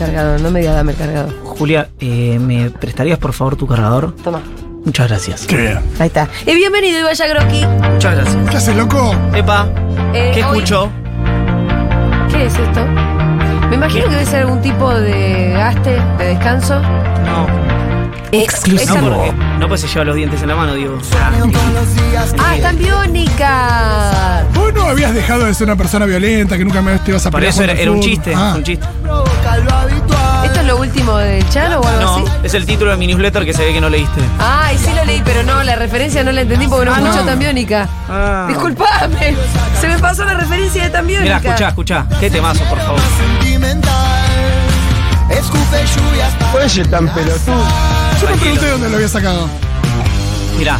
[0.00, 1.34] cargador, no me digas dame el cargador.
[1.44, 4.14] Julia, eh, ¿me prestarías por favor tu cargador?
[4.16, 4.40] Toma.
[4.84, 5.46] Muchas gracias.
[5.46, 5.78] Qué bien.
[5.98, 6.26] Ahí está.
[6.46, 7.66] Y bienvenido, Iván Yagroki.
[7.92, 8.50] Muchas gracias.
[8.50, 9.14] ¿Qué haces, loco?
[9.34, 9.66] Epa,
[10.14, 10.88] Eh, ¿qué hoy- escucho?
[12.30, 12.86] ¿Qué es esto?
[13.68, 16.80] Me imagino que debe ser algún tipo de gaste, de descanso.
[18.32, 18.96] Exclusivo.
[18.98, 20.98] no, no pues se lleva los dientes en la mano, digo.
[22.38, 24.44] Ah, está en biónica.
[24.54, 27.30] Vos no habías dejado de ser una persona violenta, que nunca me te ibas a
[27.30, 28.54] Por eso era, contra era un chiste, Ah.
[28.56, 28.86] un chiste.
[30.44, 32.24] ¿Esto es lo último del Chano o algo No, así?
[32.44, 34.20] es el título de mi newsletter que se ve que no leíste.
[34.38, 37.20] Ay, sí lo leí, pero no, la referencia no la entendí porque no Ah, escucho
[37.20, 37.26] no.
[37.26, 37.88] tan biónica.
[38.08, 38.46] Ah.
[38.48, 39.36] Disculpame,
[39.80, 41.48] se me pasó la referencia de tan Mira, biónica.
[41.48, 42.06] escuchá, escuchá.
[42.20, 43.00] Qué temazo, por favor.
[46.64, 47.99] Eso tan pelotudo.
[48.20, 49.48] Yo me pregunté dónde lo había sacado.
[50.58, 50.78] Mirá.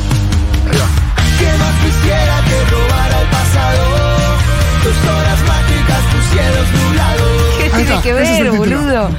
[7.58, 8.78] ¿Qué tiene está, que ese es ver, el título.
[8.78, 9.10] boludo?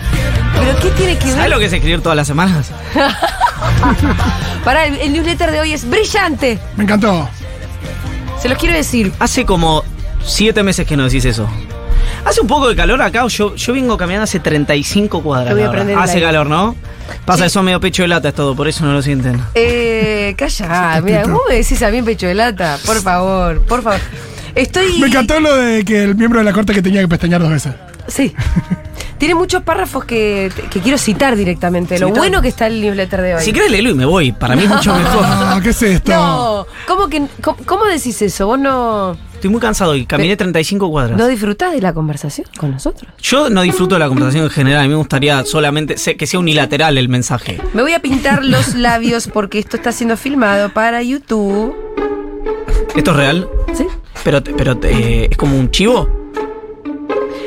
[0.59, 1.49] ¿Pero qué tiene que ¿Sabes ver?
[1.49, 2.71] lo que es escribir todas las semanas?
[4.65, 6.59] Pará, el, el newsletter de hoy es brillante.
[6.75, 7.29] Me encantó.
[8.41, 9.13] Se los quiero decir.
[9.19, 9.83] Hace como
[10.25, 11.47] siete meses que no decís eso.
[12.25, 15.53] Hace un poco de calor acá, yo, yo vengo caminando hace 35 cuadras.
[15.53, 16.27] Voy a prender Hace aire.
[16.27, 16.75] calor, ¿no?
[17.25, 17.47] Pasa Sí.
[17.47, 19.41] eso medio pecho de lata es todo, por eso no lo sienten.
[19.55, 22.77] Eh, calla, mira, ¿cómo me decís a mí pecho de lata?
[22.85, 23.99] Por favor, por favor.
[24.55, 24.99] Estoy.
[24.99, 27.51] Me encantó lo de que el miembro de la corte que tenía que pestañear dos
[27.51, 27.73] veces.
[28.07, 28.33] Sí.
[29.17, 31.99] Tiene muchos párrafos que, que quiero citar directamente.
[31.99, 33.43] Lo bueno que está el newsletter de hoy.
[33.43, 35.23] Si querés leerlo y me voy, para mí es mucho mejor.
[35.23, 36.11] Ah, ¿qué es esto?
[36.11, 38.47] No, ¿cómo, que, cómo, cómo decís eso?
[38.47, 41.17] ¿Vos no, Estoy muy cansado y caminé 35 cuadras.
[41.17, 43.11] no disfrutás de la conversación con nosotros?
[43.19, 46.39] Yo no disfruto de la conversación en general, a mí me gustaría solamente que sea
[46.39, 47.59] unilateral el mensaje.
[47.73, 51.75] Me voy a pintar los labios porque esto está siendo filmado para YouTube.
[52.95, 53.49] ¿Esto es real?
[53.73, 53.87] ¿Sí?
[54.23, 56.07] Pero, pero eh, es como un chivo.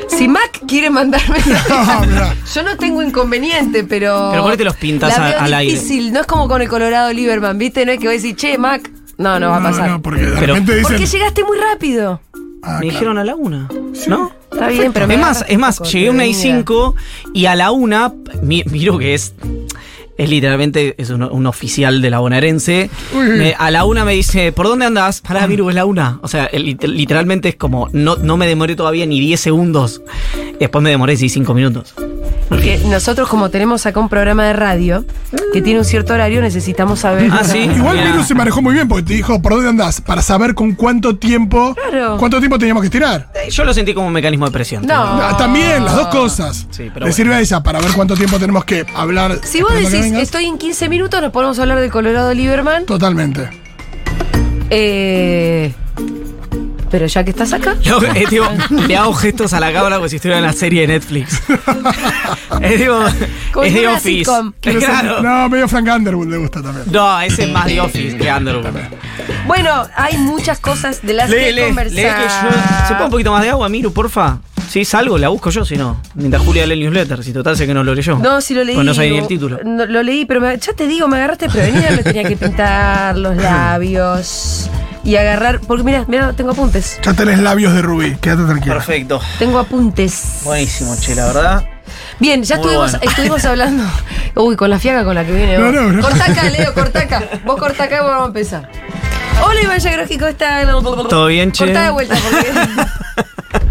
[0.09, 1.37] Si Mac quiere mandarme.
[2.53, 4.29] Yo no tengo inconveniente, pero.
[4.31, 5.73] Pero ¿por qué te los pintas la a- veo al aire?
[5.73, 6.11] difícil.
[6.11, 7.85] No es como con el Colorado Lieberman, ¿viste?
[7.85, 8.91] No es que voy a decir, che, Mac.
[9.17, 9.89] No, no va a pasar.
[9.89, 10.91] no, porque de Pero- repente dicen.
[10.93, 12.19] Porque llegaste muy rápido.
[12.33, 12.81] Ah, me claro.
[12.93, 13.67] dijeron a la una,
[14.07, 14.31] ¿no?
[14.51, 15.05] Está bien, pero.
[15.07, 16.57] me es más, es más, poco, llegué a una y prevenida.
[16.59, 16.95] 5
[17.33, 18.11] y a la una,
[18.41, 19.33] mi- miro que es.
[20.17, 22.89] Es literalmente, es un, un oficial de la bonaerense.
[23.13, 25.19] Me- a la una me dice, ¿por dónde andás?
[25.21, 26.19] Pará, Viru, es la una.
[26.21, 30.01] O sea, el- literalmente es como, no, no me demoré todavía ni 10 segundos.
[30.59, 31.93] Después me demoré, sí, 5 minutos.
[32.47, 35.03] Porque nosotros, como tenemos acá un programa de radio
[35.51, 37.27] que tiene un cierto horario, necesitamos saber.
[37.33, 37.57] Ah, sí.
[37.57, 37.97] Igual.
[38.03, 41.15] Viru se manejó muy bien porque te dijo por dónde andás para saber con cuánto
[41.17, 42.17] tiempo Claro.
[42.19, 43.31] cuánto tiempo teníamos que estirar.
[43.49, 44.85] Yo lo sentí como un mecanismo de presión.
[44.85, 44.93] No.
[44.95, 46.67] Ah, También, las dos cosas.
[46.69, 47.13] Sí, pero Le bueno.
[47.13, 49.39] sirve a ella para ver cuánto tiempo tenemos que hablar.
[49.43, 50.23] Si vos decís, vengas.
[50.23, 52.85] estoy en 15 minutos, nos podemos hablar de Colorado Lieberman.
[52.85, 53.49] Totalmente.
[54.69, 55.73] Eh,
[56.89, 57.75] pero ya que estás acá.
[57.83, 58.45] Le hago, eh, tipo,
[58.87, 61.41] le hago gestos a la cámara como si estuviera en la serie de Netflix.
[62.61, 62.99] es tipo,
[63.51, 64.31] Como es fuera Office.
[64.61, 65.21] Claro.
[65.21, 66.85] No, medio Frank Underwood le gusta también.
[66.91, 68.67] No, ese es más de Office que Underwood.
[69.45, 71.95] Bueno, hay muchas cosas de las Lee, que lee, conversar.
[71.95, 72.87] lee que yo.
[72.87, 74.37] ¿Se pone un poquito más de agua, Miru, porfa?
[74.69, 76.01] Si salgo, la busco yo, si no.
[76.15, 78.17] Mientras Julia lee el newsletter, si total sé que no lo leyó.
[78.17, 78.75] No, si lo leí.
[78.75, 79.59] Pues no sabía ni el título.
[79.63, 83.17] no, lo leí, pero me- ya te digo, me agarraste prevenida, me tenía que pintar
[83.17, 84.69] los labios
[85.03, 85.61] y agarrar.
[85.61, 86.99] Porque mira, mira, tengo apuntes.
[87.03, 88.73] Ya tenés labios de rubí, quédate tranquilo.
[88.75, 89.21] Perfecto.
[89.39, 90.41] Tengo apuntes.
[90.43, 91.63] Buenísimo, che, la verdad.
[92.19, 93.09] Bien, ya Muy estuvimos, bueno.
[93.09, 93.83] estuvimos hablando.
[94.35, 95.57] Uy, con la fiaga con la que viene.
[95.57, 95.73] No, vos.
[95.73, 96.01] no, no.
[96.01, 97.23] Corta acá, Leo, corta acá.
[97.45, 98.69] Vos corta acá y vamos a empezar.
[99.45, 100.65] Hola, Iván Yagroski, ¿cómo estás?
[101.09, 101.65] ¿Todo bien, che?
[101.65, 102.47] Corta de vuelta porque.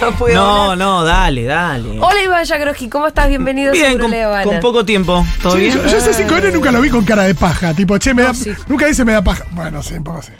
[0.00, 0.34] no puedo.
[0.34, 0.78] No, hablar.
[0.78, 1.98] no, dale, dale.
[2.00, 3.28] Hola, Iván Yagroski, ¿cómo estás?
[3.28, 4.10] Bienvenido a Bien, con,
[4.44, 5.24] con poco tiempo.
[5.42, 5.74] ¿Todo Sí, bien?
[5.74, 7.74] yo, yo ese 5N nunca lo vi con cara de paja.
[7.74, 8.34] Tipo, che, me No, da.
[8.34, 8.52] sí.
[8.68, 9.44] Nunca dice me da paja.
[9.52, 10.32] Bueno, sí, un poco así.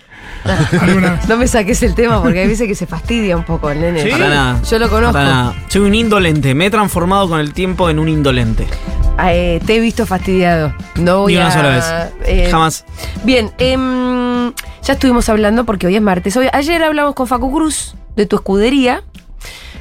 [1.28, 4.02] No me saques el tema porque hay veces que se fastidia un poco el nene.
[4.02, 4.10] Sí.
[4.10, 4.62] Para nada.
[4.62, 5.14] Yo lo conozco.
[5.14, 5.54] Para nada.
[5.68, 6.54] Soy un indolente.
[6.54, 8.66] Me he transformado con el tiempo en un indolente.
[9.16, 10.74] Ah, eh, te he visto fastidiado.
[10.96, 11.84] No voy Ni una a- sola vez.
[12.26, 12.84] eh, Jamás.
[13.22, 16.36] Bien, em, ya estuvimos hablando porque hoy es martes.
[16.36, 19.02] Hoy- ayer hablamos con Facu Cruz de tu escudería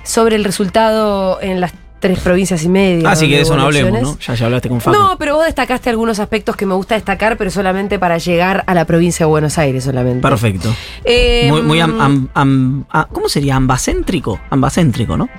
[0.03, 3.09] sobre el resultado en las tres provincias y media.
[3.09, 4.19] Así que donde de eso no hablemos, ¿no?
[4.19, 4.97] Ya, ya hablaste con Facu.
[4.97, 8.73] No, pero vos destacaste algunos aspectos que me gusta destacar, pero solamente para llegar a
[8.73, 10.21] la provincia de Buenos Aires solamente.
[10.21, 10.75] Perfecto.
[11.05, 13.55] Em, Muy, muy am- am- am- ah, ¿Cómo sería?
[13.55, 14.38] Ambacéntrico.
[14.50, 15.29] Ambacéntrico, ¿no?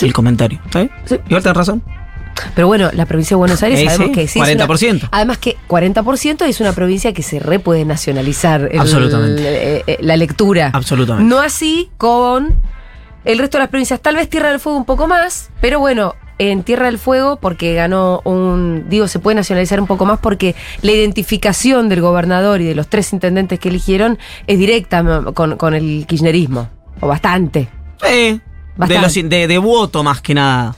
[0.00, 0.58] El comentario.
[0.64, 0.90] ¿Está bien?
[1.04, 1.16] Sí.
[1.26, 1.82] Igual tenés razón.
[2.54, 4.38] Pero bueno, la provincia de Buenos Aires Eh, sabemos sí, que sí.
[4.38, 5.00] es 40%.
[5.02, 9.42] una- además que 40% es una provincia que se re puede nacionalizar el- Absolutamente.
[9.42, 10.70] eh, eh, la lectura.
[10.72, 11.28] Absolutamente.
[11.28, 12.54] No así con
[13.24, 14.00] el resto de las provincias.
[14.00, 17.74] Tal vez Tierra del Fuego un poco más, pero bueno, en Tierra del Fuego, porque
[17.74, 18.86] ganó un.
[18.88, 22.88] Digo, se puede nacionalizar un poco más porque la identificación del gobernador y de los
[22.88, 26.68] tres intendentes que eligieron es directa con, con el kirchnerismo.
[27.00, 27.68] O bastante.
[28.02, 28.40] De,
[28.76, 29.02] Bastante.
[29.22, 30.74] los, de, de voto más que nada.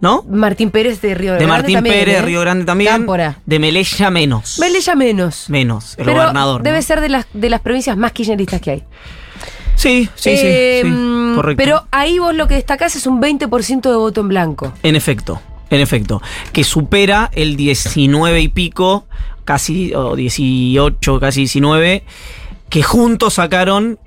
[0.00, 0.24] ¿no?
[0.28, 1.44] Martín Pérez de Río Grande.
[1.44, 2.22] De Martín también, Pérez, ¿eh?
[2.22, 2.90] Río Grande también.
[2.90, 3.38] Cámpora.
[3.46, 4.58] De Melella menos.
[4.58, 5.48] Melella menos.
[5.48, 6.60] menos, el Pero gobernador.
[6.60, 6.64] ¿no?
[6.64, 8.84] debe ser de las, de las provincias más kirchneristas que hay.
[9.74, 11.62] Sí, sí, sí, Eh, sí, mm, correcto.
[11.64, 14.72] Pero ahí vos lo que destacás es un 20% de voto en blanco.
[14.82, 15.40] En efecto,
[15.70, 16.20] en efecto.
[16.52, 19.06] Que supera el 19 y pico,
[19.44, 22.04] casi, o 18, casi 19,
[22.68, 23.98] que juntos sacaron,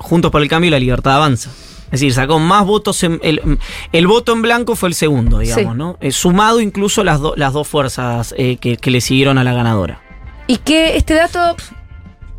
[0.00, 1.50] Juntos por el Cambio y la Libertad Avanza.
[1.86, 3.02] Es decir, sacó más votos.
[3.02, 3.58] En, el,
[3.92, 5.78] el voto en blanco fue el segundo, digamos, Sí.
[5.78, 5.96] ¿no?
[6.00, 9.54] Eh, sumado incluso las, do- las dos fuerzas eh, que, que le siguieron a la
[9.54, 10.00] ganadora.
[10.46, 11.56] ¿Y que este dato,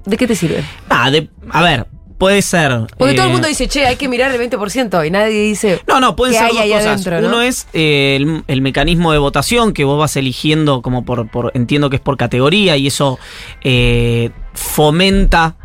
[0.05, 0.63] de qué te sirve?
[0.87, 1.87] Ah, de- a ver,
[2.19, 2.85] puede ser.
[2.97, 5.81] Porque todo el eh, mundo dice, che, hay que mirar el 20% y nadie dice...
[5.87, 6.85] No, no, pueden ¿Qué ser dos cosas.
[6.85, 7.27] adentro, no?
[7.29, 11.51] Uno es eh, el, el mecanismo de votación que vos vas eligiendo como por, por
[11.55, 13.17] entiendo que es por categoría y eso
[13.63, 15.55] eh, fomenta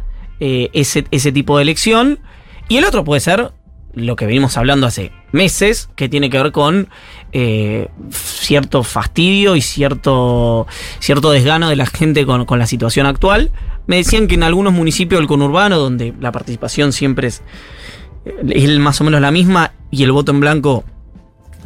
[0.41, 2.21] ese, ese tipo de elección.
[2.69, 3.53] Y el otro puede ser
[3.95, 6.89] lo que venimos hablando hace meses, que tiene que ver con
[7.35, 10.67] eh, cierto fastidio y cierto,
[11.01, 13.51] cierto desgano de la gente con, con la situación actual.
[13.87, 17.43] Me decían que en algunos municipios del conurbano, donde la participación siempre es,
[18.49, 20.85] es más o menos la misma y el voto en blanco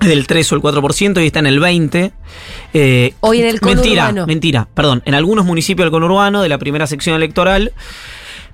[0.01, 2.13] es del 3 o el 4% y está en el 20%.
[2.73, 4.27] eh, Hoy en el Mentira, conurbano.
[4.27, 5.03] mentira, perdón.
[5.05, 7.73] En algunos municipios del conurbano, de la primera sección electoral,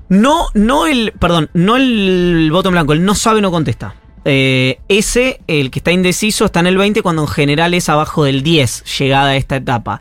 [0.08, 3.94] no, no el, perdón, no el voto en blanco, el no sabe, no contesta.
[4.25, 8.25] Eh, ese, el que está indeciso, está en el 20 cuando en general es abajo
[8.25, 10.00] del 10, llegada a esta etapa.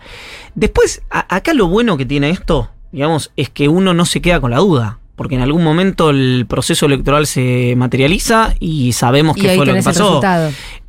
[0.55, 4.39] Después, a- acá lo bueno que tiene esto, digamos, es que uno no se queda
[4.39, 4.99] con la duda.
[5.15, 9.77] Porque en algún momento el proceso electoral se materializa y sabemos qué fue lo que
[9.83, 10.13] pasó.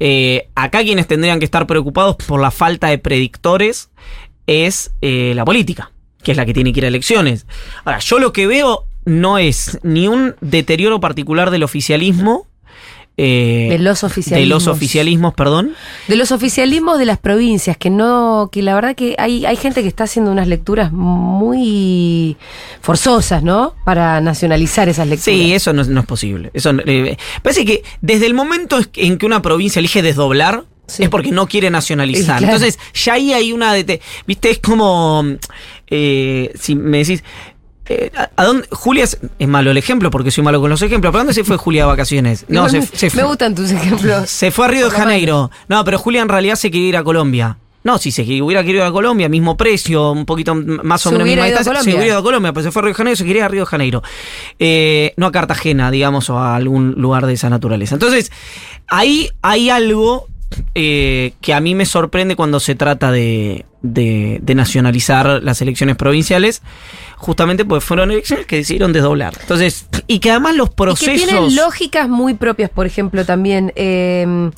[0.01, 3.91] Eh, acá quienes tendrían que estar preocupados por la falta de predictores
[4.47, 5.93] es eh, la política,
[6.23, 7.47] que es la que tiene que ir a elecciones.
[7.85, 12.47] Ahora, yo lo que veo no es ni un deterioro particular del oficialismo.
[13.17, 14.49] Eh, De los de oficialismos.
[14.65, 15.75] los oficialismos, perdón.
[16.09, 19.83] De los oficialismos de las provincias, que no, que la verdad que hay, hay gente
[19.83, 22.37] que está haciendo unas lecturas muy
[22.81, 23.75] forzosas, ¿no?
[23.85, 25.25] Para nacionalizar esas lecturas.
[25.39, 26.51] Sí, eso no, es- no es posible.
[26.55, 31.05] Eso, eh, parece que desde el momento en que una provincia elige desdoblar, Sí.
[31.05, 32.39] es porque no quiere nacionalizar.
[32.41, 32.55] Claro.
[32.57, 33.75] Entonces, ya ahí hay una...
[33.75, 35.25] dete- Viste, es como...
[35.89, 37.23] eh, si me decís...
[37.87, 38.67] eh, ¿a, a dónde?
[38.71, 41.13] Julia es, es malo el ejemplo porque soy malo con los ejemplos.
[41.13, 42.45] ¿Para dónde se fue Julia de vacaciones?
[42.49, 44.31] No, se, me, se me fue, gustan tus ejemplos.
[44.31, 45.51] se fue a Río de Janeiro.
[45.69, 47.59] No, pero Julia en realidad se quería ir a Colombia.
[47.85, 51.27] No, si se hubiera querido ir a Colombia, mismo precio, un poquito más o menos
[51.27, 53.17] misma a distancia, se hubiera ido a Colombia, pero se fue a Río de Janeiro,
[53.17, 54.03] se quería ir a Río de Janeiro.
[54.59, 57.95] Eh, no a Cartagena, digamos, o a algún lugar de esa naturaleza.
[57.95, 58.33] Entonces,
[58.89, 60.29] ahí hay algo
[60.75, 65.97] eh, que a mí me sorprende cuando se trata de, de- de nacionalizar las elecciones
[65.97, 66.63] provinciales,
[67.17, 69.35] justamente porque fueron elecciones que decidieron desdoblar.
[69.41, 71.29] Entonces, y que además los Y que procesos...
[71.29, 73.73] tienen lógicas muy propias, por ejemplo, también.
[73.77, 74.51] eh,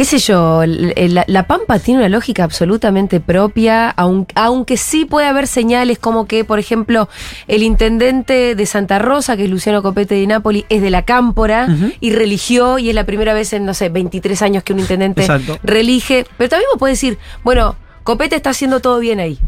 [0.00, 5.26] qué sé yo, la, la Pampa tiene una lógica absolutamente propia, aun- aunque sí puede
[5.26, 7.10] haber señales como que, por ejemplo,
[7.48, 11.68] el intendente de Santa Rosa, que es Luciano Copete de Nápoli, es de la Cámpora
[12.00, 15.20] y religió, y es la primera vez en, no sé, 23 años que un intendente
[15.20, 15.58] Exacto.
[15.62, 16.24] relige.
[16.38, 19.38] Pero también vos podés decir, bueno, Copete está haciendo todo bien ahí.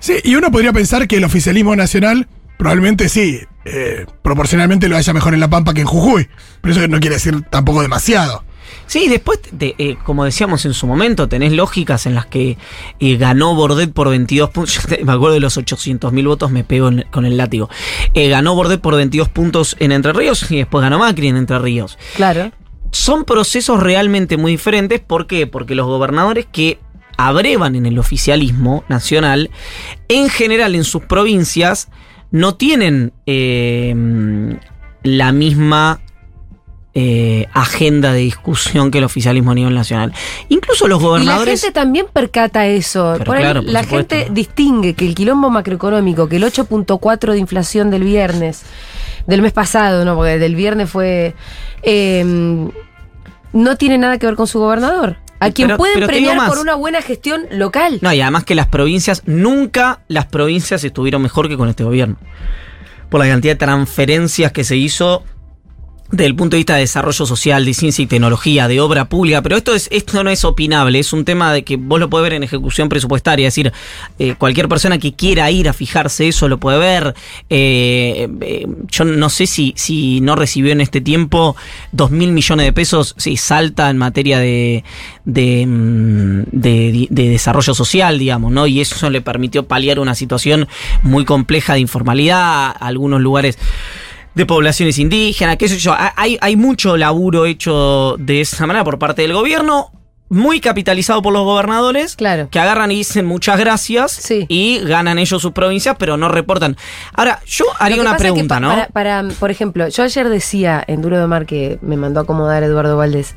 [0.00, 2.26] Sí, y uno podría pensar que el oficialismo nacional
[2.58, 6.28] probablemente sí, eh, proporcionalmente lo haya mejor en La Pampa que en Jujuy.
[6.60, 8.42] Pero eso no quiere decir tampoco demasiado.
[8.92, 12.58] Sí, después, de- eh, como decíamos en su momento, tenés lógicas en las que
[13.00, 14.74] eh, ganó Bordet por 22 puntos.
[14.82, 17.70] Yo te- Me acuerdo de los 800 mil votos, me pego en- con el látigo.
[18.12, 21.58] Eh, ganó Bordet por 22 puntos en Entre Ríos y después ganó Macri en Entre
[21.58, 21.96] Ríos.
[22.16, 22.52] Claro.
[22.90, 25.00] Son procesos realmente muy diferentes.
[25.00, 25.46] ¿Por qué?
[25.46, 26.78] Porque los gobernadores que
[27.16, 29.50] abrevan en el oficialismo nacional,
[30.08, 31.88] en general en sus provincias,
[32.30, 33.14] no tienen
[35.02, 36.00] la misma
[36.94, 40.12] eh, agenda de discusión que el oficialismo a nivel nacional.
[40.50, 41.60] Incluso los Y la gobernadores...
[41.60, 43.16] gente también percata eso.
[43.24, 44.14] Por ahí claro, por la supuesto.
[44.16, 48.62] gente distingue que el quilombo macroeconómico, que el 8.4 de inflación del viernes,
[49.26, 51.34] del mes pasado, no, porque del viernes fue.
[51.82, 52.68] eh,
[53.52, 55.16] no tiene nada que ver con su gobernador.
[55.40, 57.98] A quien Pero- pueden pero premiar por una buena gestión local.
[58.00, 62.16] No, y además que las provincias, nunca las provincias estuvieron mejor que con este gobierno.
[63.10, 65.24] Por la cantidad de transferencias que se hizo
[66.12, 69.40] desde el punto de vista de desarrollo social, de ciencia y tecnología, de obra pública,
[69.42, 72.24] pero esto es esto no es opinable, es un tema de que vos lo podés
[72.24, 73.72] ver en ejecución presupuestaria, es decir,
[74.18, 77.14] eh, cualquier persona que quiera ir a fijarse eso lo puede ver.
[77.48, 81.56] Eh, eh, yo no sé si, si no recibió en este tiempo
[81.92, 84.84] dos mil millones de pesos, si salta en materia de,
[85.24, 88.66] de, mm, de- de desarrollo social, digamos, ¿no?
[88.66, 90.68] Y eso le permitió paliar una situación
[91.02, 93.58] muy compleja de informalidad, algunos lugares
[94.34, 95.92] de poblaciones indígenas, qué sé yo.
[95.92, 99.90] Ha- Hay, hay mucho laburo hecho de esa manera por parte del gobierno,
[100.28, 102.48] muy capitalizado por los gobernadores, Claro.
[102.50, 104.46] que agarran y dicen muchas gracias Sí.
[104.48, 106.76] y ganan ellos sus provincias, pero no reportan.
[107.12, 108.68] Ahora, yo haría una pasa es que pregunta, ¿no?
[108.70, 112.22] Para, para, por ejemplo, yo ayer decía en Duro de Mar que me mandó a
[112.22, 113.34] acomodar Eduardo Valdés.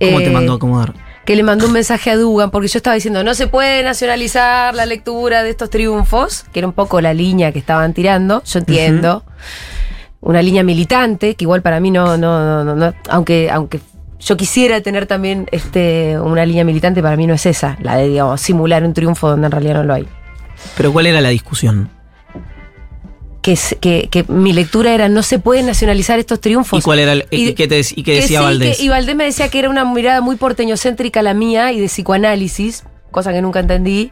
[0.00, 0.94] ¿Cómo eh, te mandó a acomodar?
[1.26, 4.74] Que le mandó un mensaje a Dugan, porque yo estaba diciendo, no se puede nacionalizar
[4.74, 8.58] la lectura de estos triunfos, que era un poco la línea que estaban tirando, yo
[8.58, 9.22] entiendo.
[10.22, 13.80] Una línea militante, que igual para mí no, no, no, no, no, aunque, aunque
[14.20, 18.08] yo quisiera tener también este, una línea militante, para mí no es esa, la de,
[18.08, 20.06] digamos, simular un triunfo donde en realidad no lo hay.
[20.76, 21.90] Pero ¿cuál era la discusión?
[23.42, 26.78] Que, que, que mi lectura era, no se pueden nacionalizar estos triunfos.
[26.78, 28.80] ¿Y cuál era el- Y- qué te y qué decía sí, Valdés?
[28.80, 32.84] y Valdés me decía que era una mirada muy porteñocéntrica la mía y de psicoanálisis,
[33.12, 34.10] cosa que nunca entendí,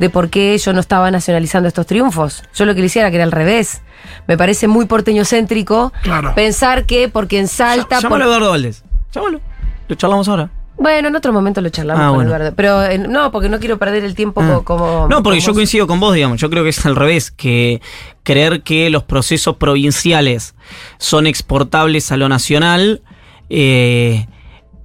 [0.00, 2.42] de por qué yo no estaba nacionalizando estos triunfos.
[2.54, 3.82] Yo lo que le hiciera que era al revés.
[4.26, 6.34] Me parece muy porteñocéntrico Claro.
[6.34, 8.00] pensar que porque en Salta...
[8.00, 8.84] Llámalo a por- Eduardo Valdés.
[9.12, 9.40] Llámalo.
[9.88, 10.50] Lo charlamos ahora.
[10.80, 12.30] Bueno, en otro momento lo charlamos Ah, con bueno.
[12.30, 12.54] Eduardo.
[12.54, 14.48] Pero eh, no, porque no quiero perder el tiempo Ah.
[14.56, 15.08] co- como...
[15.08, 16.40] No, porque como yo coincido con vos, digamos.
[16.40, 17.80] Yo creo que es al revés, que
[18.22, 20.54] creer que los procesos provinciales
[20.98, 23.02] son exportables a lo nacional
[23.50, 24.26] eh,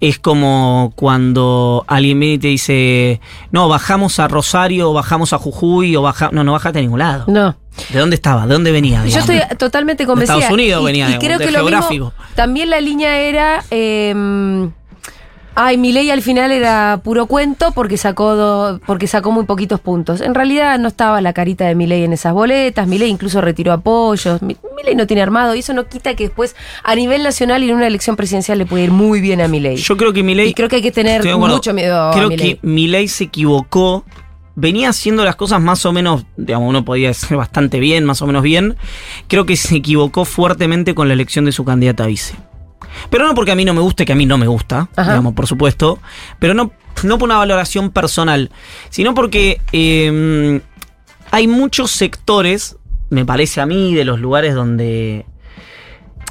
[0.09, 5.37] es como cuando alguien viene y te dice, no, bajamos a Rosario, o bajamos a
[5.37, 6.29] Jujuy, o baja...
[6.33, 7.23] No, no bajaste a ningún lado.
[7.27, 7.55] No.
[7.89, 8.45] ¿De dónde estaba?
[8.45, 9.05] ¿De dónde venía?
[9.05, 10.35] Yo estoy totalmente convencida.
[10.35, 12.05] Estados Unidos y, venía, y digamos, creo de que lo geográfico.
[12.05, 12.13] mismo.
[12.35, 13.63] También la línea era.
[13.71, 14.69] eh,
[15.55, 19.79] ay, mi ley al final era puro cuento porque sacó do- porque sacó muy poquitos
[19.79, 20.21] puntos.
[20.21, 22.87] En realidad no estaba la carita de Milei en esas boletas.
[22.87, 24.41] Milei incluso retiró apoyos.
[24.41, 27.69] Mi- Milei no tiene armado y eso no quita que después a nivel nacional y
[27.69, 29.77] en una elección presidencial le puede ir muy bien a Milei.
[29.77, 30.49] Yo creo que Milei...
[30.49, 34.03] y creo que hay que tener mucho miedo Creo a que Milei se equivocó.
[34.55, 38.27] Venía haciendo las cosas más o menos, digamos, uno podía decir bastante bien, más o
[38.27, 38.75] menos bien.
[39.27, 42.35] Creo que se equivocó fuertemente con la elección de su candidata a vice.
[43.09, 45.11] Pero no porque a mí no me guste, que a mí no me gusta, Ajá.
[45.11, 45.99] digamos, por supuesto.
[46.39, 46.71] Pero no,
[47.03, 48.51] no por una valoración personal,
[48.89, 50.61] sino porque eh,
[51.31, 52.77] hay muchos sectores,
[53.09, 55.25] me parece a mí, de los lugares donde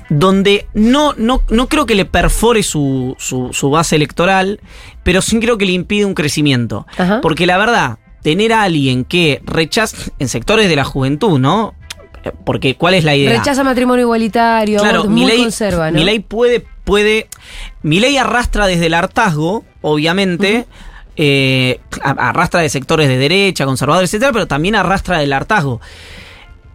[0.09, 4.61] donde no, no, no creo que le perfore su, su, su base electoral,
[5.03, 6.87] pero sí creo que le impide un crecimiento.
[6.99, 7.21] Ajá.
[7.23, 11.75] Porque la verdad, tener a alguien que rechaza en sectores de la juventud, ¿no?
[12.45, 13.38] Porque ¿cuál es la idea?
[13.38, 15.99] Rechaza matrimonio igualitario, Claro, Milei, conserva, ¿no?
[15.99, 17.29] Milei puede, puede.
[17.83, 20.67] Milei arrastra desde el hartazgo, obviamente.
[21.17, 25.81] eh, arrastra de sectores de derecha, conservadores, etcétera, pero también arrastra del hartazgo.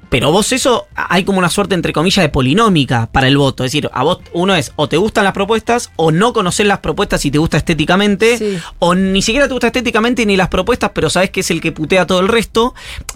[0.10, 3.64] Pero vos eso, hay como una suerte, entre comillas, de polinómica para el voto.
[3.66, 6.80] Es decir, a vos uno es o te gustan las propuestas, o no conocer las
[6.80, 8.58] propuestas si te gusta estéticamente, Sí.
[8.80, 11.72] o ni siquiera te gusta estéticamente ni las propuestas, pero sabes que es el que
[11.72, 12.74] putea todo el resto.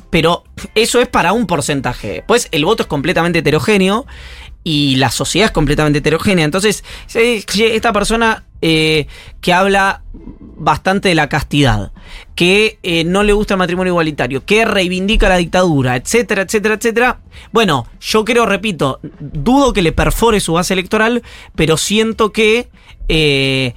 [0.09, 0.43] Pero
[0.75, 2.23] eso es para un porcentaje.
[2.27, 4.05] Pues el voto es completamente heterogéneo
[4.63, 6.45] y la sociedad es completamente heterogénea.
[6.45, 9.07] Entonces, esta persona eh,
[9.41, 11.91] que habla bastante de la castidad,
[12.35, 17.19] que eh, no le gusta el matrimonio igualitario, que reivindica la dictadura, etcétera, etcétera, etcétera.
[17.51, 21.23] Bueno, yo creo, repito, dudo que le perfore su base electoral,
[21.55, 22.69] pero siento que...
[23.07, 23.73] eh,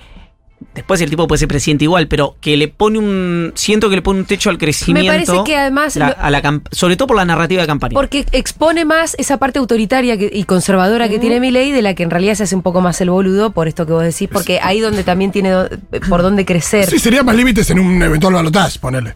[0.74, 3.52] Después el tipo puede ser presidente igual, pero que le pone un.
[3.54, 5.12] Siento que le pone un techo al crecimiento.
[5.12, 7.94] parece que además la- lo- a la camp- sobre todo por la narrativa de campaña.
[7.94, 12.02] Porque expone más esa parte autoritaria que- y conservadora que tiene Milei de la que
[12.02, 14.58] en realidad se hace un poco más el boludo por esto que vos decís, porque
[14.62, 15.68] ahí donde también tiene do-
[16.08, 16.86] por dónde crecer.
[16.86, 19.14] Sí, sería más límites en un eventual balotaje, ponele.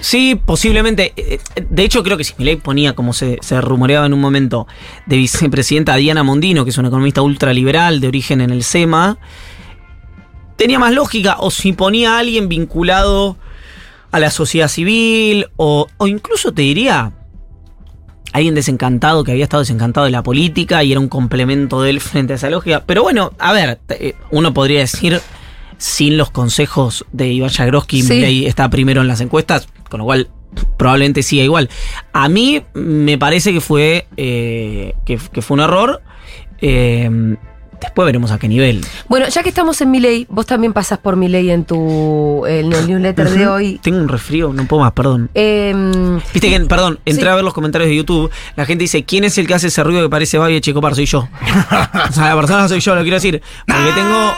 [0.00, 1.12] Sí, posiblemente.
[1.16, 4.20] Eh, eh, De hecho, creo que si Milei ponía, como se, se rumoreaba en un
[4.20, 4.66] momento,
[5.06, 9.18] de vicepresidenta a Diana Mondino, que es una economista ultraliberal de origen en el SEMA,
[10.58, 11.36] tenía más lógica.
[11.38, 13.38] O si ponía a alguien vinculado
[14.10, 17.12] a la sociedad civil, o, o incluso te diría.
[18.30, 22.00] Alguien desencantado, que había estado desencantado de la política y era un complemento de él
[22.02, 22.82] frente a esa lógica.
[22.84, 23.80] Pero bueno, a ver,
[24.30, 25.22] uno podría decir,
[25.78, 28.44] sin los consejos de Iván Jagroski, Sí.
[28.46, 30.28] Está primero en las encuestas, con lo cual
[30.76, 31.70] probablemente siga igual.
[32.12, 36.02] A mí me parece que fue, eh, que, que fue un error.
[36.60, 37.36] Eh,
[37.80, 38.84] después veremos a qué nivel.
[39.08, 42.86] Bueno, ya que estamos en Milei, vos también pasás por Milei en tu en el
[42.86, 43.80] newsletter de hoy.
[43.82, 45.30] Tengo un resfrío, no puedo más, perdón.
[45.34, 47.28] Em, Viste que, perdón, entré Sí.
[47.30, 48.30] a ver los comentarios de YouTube.
[48.56, 50.94] La gente dice: ¿Quién es el que hace ese ruido que parece Babi Checopar?
[50.94, 51.28] Soy yo.
[52.10, 53.42] o sea, la persona soy yo, lo quiero decir.
[53.66, 54.32] Porque tengo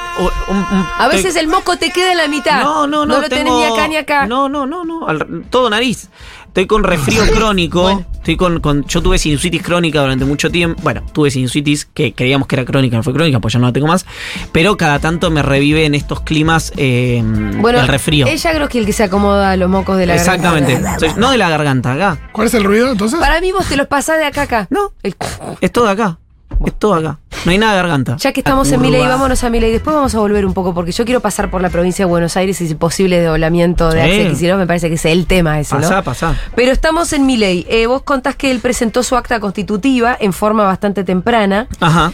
[0.48, 0.56] un.
[0.56, 2.62] un- a veces el moco te queda en la mitad.
[2.62, 3.14] No, no, no.
[3.16, 4.26] No lo tenés tengo- ni acá ni acá.
[4.26, 5.06] No, no, no, no.
[5.08, 6.08] al- todo nariz.
[6.50, 7.82] Estoy con resfrío crónico.
[7.82, 8.06] Bueno.
[8.14, 10.80] Estoy con, con- Yo tuve sinusitis crónica durante mucho tiempo.
[10.82, 13.72] Bueno, tuve sinusitis que creíamos que era crónica, no fue crónica, pues ya no la
[13.72, 14.04] tengo más.
[14.52, 18.26] Pero cada tanto me revive en estos climas eh, Bueno, el resfrío.
[18.26, 20.74] ella creo que el que se acomoda a los mocos de la Exactamente.
[20.74, 20.98] garganta.
[20.98, 22.18] Soy- no de la garganta, acá.
[22.32, 23.18] ¿Cuál es el ruido entonces?
[23.20, 24.66] Para mí vos te los pasás de acá a acá.
[24.70, 24.92] No.
[25.02, 25.14] El-
[25.60, 26.18] Es todo acá.
[26.64, 27.18] Es todo acá.
[27.46, 28.16] No hay nada de garganta.
[28.18, 29.08] Ya que estamos en Curva.
[29.08, 29.72] vámonos a Milei.
[29.72, 32.36] Después vamos a volver un poco, porque yo quiero pasar por la provincia de Buenos
[32.36, 34.10] Aires y si posible de doblamiento de Sí.
[34.10, 35.80] Axel Kicillof, me parece que es el tema ese, ¿no?
[35.80, 36.34] Pasá, pasá.
[36.54, 37.66] Pero estamos en Milei.
[37.70, 41.66] Eh, vos contás que él presentó su acta constitutiva en forma bastante temprana.
[41.80, 42.12] Ajá.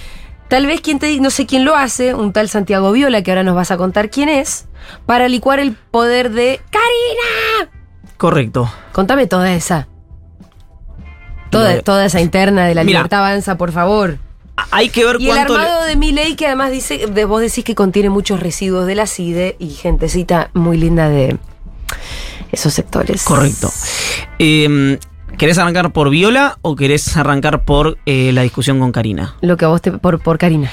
[0.48, 3.42] Tal vez quien te no sé quién lo hace, un tal Santiago Viola, que ahora
[3.42, 4.66] nos vas a contar quién es,
[5.06, 7.72] para licuar el poder de ¡Karina!
[8.16, 8.70] Correcto.
[8.92, 9.88] Contame toda esa.
[11.50, 12.98] Toda, toda esa interna de la Mira.
[13.00, 14.18] libertad avanza, por favor.
[14.70, 15.56] Hay que ver Y el cuánto.
[15.58, 18.86] le- armado de mi ley que además dice, de, vos decís que contiene muchos residuos
[18.86, 21.36] de la CIDE y gentecita muy linda de
[22.52, 23.22] esos sectores.
[23.24, 23.70] Correcto.
[24.38, 24.98] Eh,
[25.38, 29.36] ¿Querés arrancar por Viola o querés arrancar por eh, la discusión con Karina?
[29.42, 29.92] Lo que a vos te.
[29.92, 30.70] por, por Karina.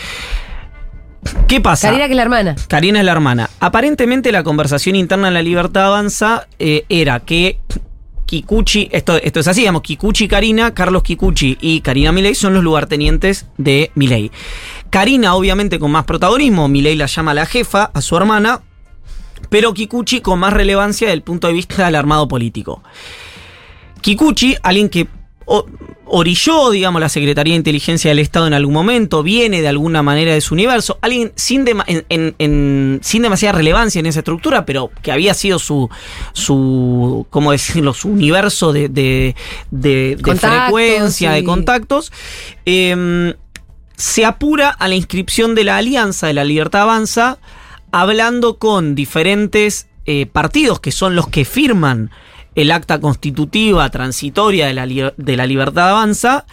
[1.48, 1.88] ¿Qué pasa?
[1.88, 2.56] Karina, que es la hermana.
[2.68, 3.50] Karina es la hermana.
[3.60, 7.60] Aparentemente la conversación interna en la Libertad Avanza eh, era que
[8.34, 12.64] Kikuchi, esto, esto es así, digamos, Kikuchi Karina, Carlos Kikuchi y Karina Milei son los
[12.64, 14.32] lugartenientes de Milei.
[14.90, 18.64] Karina, obviamente, con más protagonismo, Milei la llama la jefa, a su hermana,
[19.52, 22.82] pero Kikuchi con más relevancia desde el punto de vista del armado político.
[24.02, 25.08] Kikuchi, alguien que
[26.06, 30.34] orilló, digamos, la Secretaría de Inteligencia del Estado en algún momento, viene de alguna manera
[30.34, 34.66] de su universo, alguien sin, dema- en- en- en- sin demasiada relevancia en esa estructura,
[34.66, 35.90] pero que había sido su,
[36.34, 39.36] su ¿cómo decirlo?, su universo de, de,
[39.72, 40.18] de-
[40.68, 42.12] frecuencia, de contactos.
[42.66, 43.34] eh,
[43.96, 47.38] se apura a la inscripción de la Alianza de la Libertad Avanza,
[47.92, 52.10] hablando con diferentes eh, partidos que son los que firman
[52.56, 56.46] el acta constitutiva transitoria de la, de la Libertad Avanza.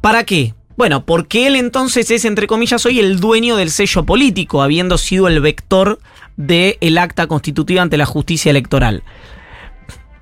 [0.00, 0.54] ¿Para qué?
[0.76, 5.26] Bueno, porque él entonces es, entre comillas, hoy el dueño del sello político, habiendo sido
[5.26, 5.98] el vector
[6.36, 9.02] del acta constitutiva ante la justicia electoral.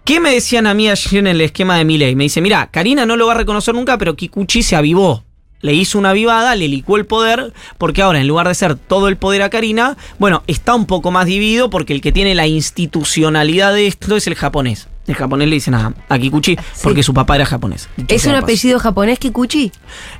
[0.04, 2.14] ¿Qué me decían a mí ayer en el esquema de mi ley?
[2.14, 5.24] Me dice, mira, Karina no lo va a reconocer nunca, pero Kikuchi se avivó.
[5.64, 9.08] Le hizo una avivada, le licuó el poder, porque ahora en lugar de ser todo
[9.08, 12.46] el poder a Karina, bueno, está un poco más dividido porque el que tiene la
[12.46, 14.88] institucionalidad de esto es el japonés.
[15.06, 17.88] El japonés le dicen a, a Kikuchi porque su papá era japonés.
[17.96, 19.72] Dicho ¿Es un apellido japonés, Kikuchi?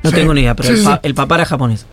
[0.02, 0.16] No Sí.
[0.16, 1.00] tengo ni idea, pero Sí, el, sí, pa- sí.
[1.02, 1.86] el papá era japonés.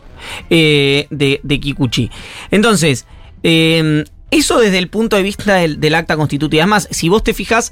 [0.50, 2.10] Eh, de, de Kikuchi.
[2.52, 3.06] Entonces,
[3.44, 6.64] eh, eso desde el punto de vista del, del acta constitutiva.
[6.64, 7.72] Además, si vos te fijas,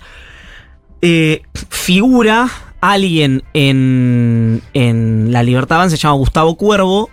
[1.01, 2.49] eh, figura
[2.81, 7.09] alguien en, en La Libertad Avanza, se llama Gustavo Cuervo,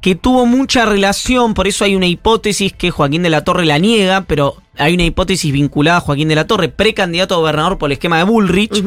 [0.00, 3.78] que tuvo mucha relación, por eso hay una hipótesis que Joaquín de la Torre la
[3.78, 7.88] niega, pero hay una hipótesis vinculada a Joaquín de la Torre, precandidato a gobernador por
[7.88, 8.82] el esquema de Bullrich,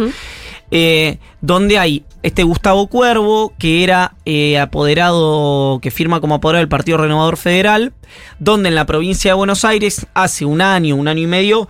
[0.71, 6.69] eh, donde hay este Gustavo Cuervo, que era eh, apoderado, que firma como apoderado del
[6.69, 7.93] Partido Renovador Federal,
[8.39, 11.69] donde en la provincia de Buenos Aires, hace un año, un año y medio,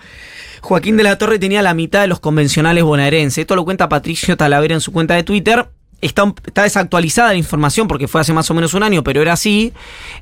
[0.66, 3.38] Joaquín de la Torre tenía la mitad de los convencionales bonaerenses.
[3.38, 5.70] Esto lo cuenta Patricio Talavera en su cuenta de Twitter.
[6.02, 9.74] Está, desactualizada la información porque fue hace más o menos un año, pero era así,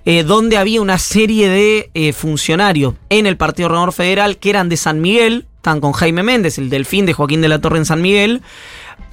[0.03, 4.67] eh, donde había una serie de eh, funcionarios en el Partido Renovador Federal que eran
[4.67, 7.85] de San Miguel, estaban con Jaime Méndez, el delfín de Joaquín de la Torre en
[7.85, 8.41] San Miguel,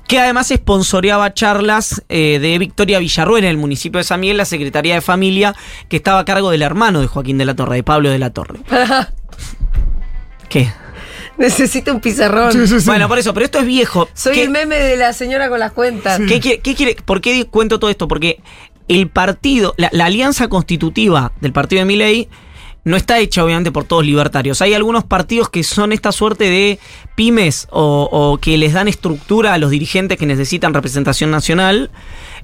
[0.08, 4.44] que además esponsoreaba charlas eh, de Victoria Villarruel en el municipio de San Miguel, la
[4.46, 5.54] Secretaría de Familia,
[5.88, 8.30] que estaba a cargo del hermano de Joaquín de la Torre, de Pablo de la
[8.30, 8.58] Torre.
[10.48, 10.72] ¿Qué?
[11.40, 12.52] Necesito un pizarrón.
[12.52, 12.86] Sí, sí, sí.
[12.86, 14.08] Bueno, por eso, pero esto es viejo.
[14.14, 16.20] Soy ¿Qué- el meme de la señora con las cuentas.
[16.28, 18.06] ¿Qué quiere, qué quiere- ¿Por qué cuento todo esto?
[18.06, 18.40] Porque
[18.88, 22.28] el partido, la, la alianza constitutiva del partido de Milei
[22.84, 24.62] no está hecha obviamente por todos libertarios.
[24.62, 26.78] Hay algunos partidos que son esta suerte de
[27.14, 31.90] pymes o, o que les dan estructura a los dirigentes que necesitan representación nacional.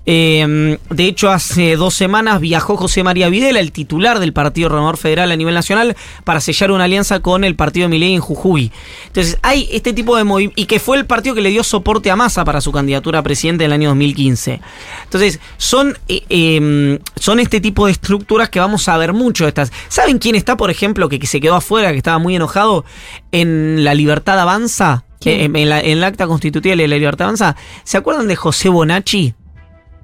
[0.08, 4.96] Eh, de hecho, hace dos semanas viajó José María Videla, el titular del Partido Renovador
[4.96, 8.70] Federal a nivel nacional, para sellar una alianza con el partido de Milei en Jujuy.
[9.08, 12.10] Entonces, hay este tipo de movimientos, y que fue el partido que le dio soporte
[12.10, 14.60] a Massa para su candidatura a presidente en el año 2015.
[15.04, 19.48] Entonces, son, eh, eh, son este tipo de estructuras que vamos a ver mucho de
[19.48, 19.72] estas.
[19.88, 22.84] ¿Saben quién está, por ejemplo, que, que se quedó afuera, que estaba muy enojado
[23.32, 25.04] en La Libertad Avanza?
[25.20, 25.56] ¿Quién?
[25.56, 27.56] Eh, en, la- en el acta constitutiva de la Libertad Avanza.
[27.82, 29.34] ¿Se acuerdan de José Bonacci?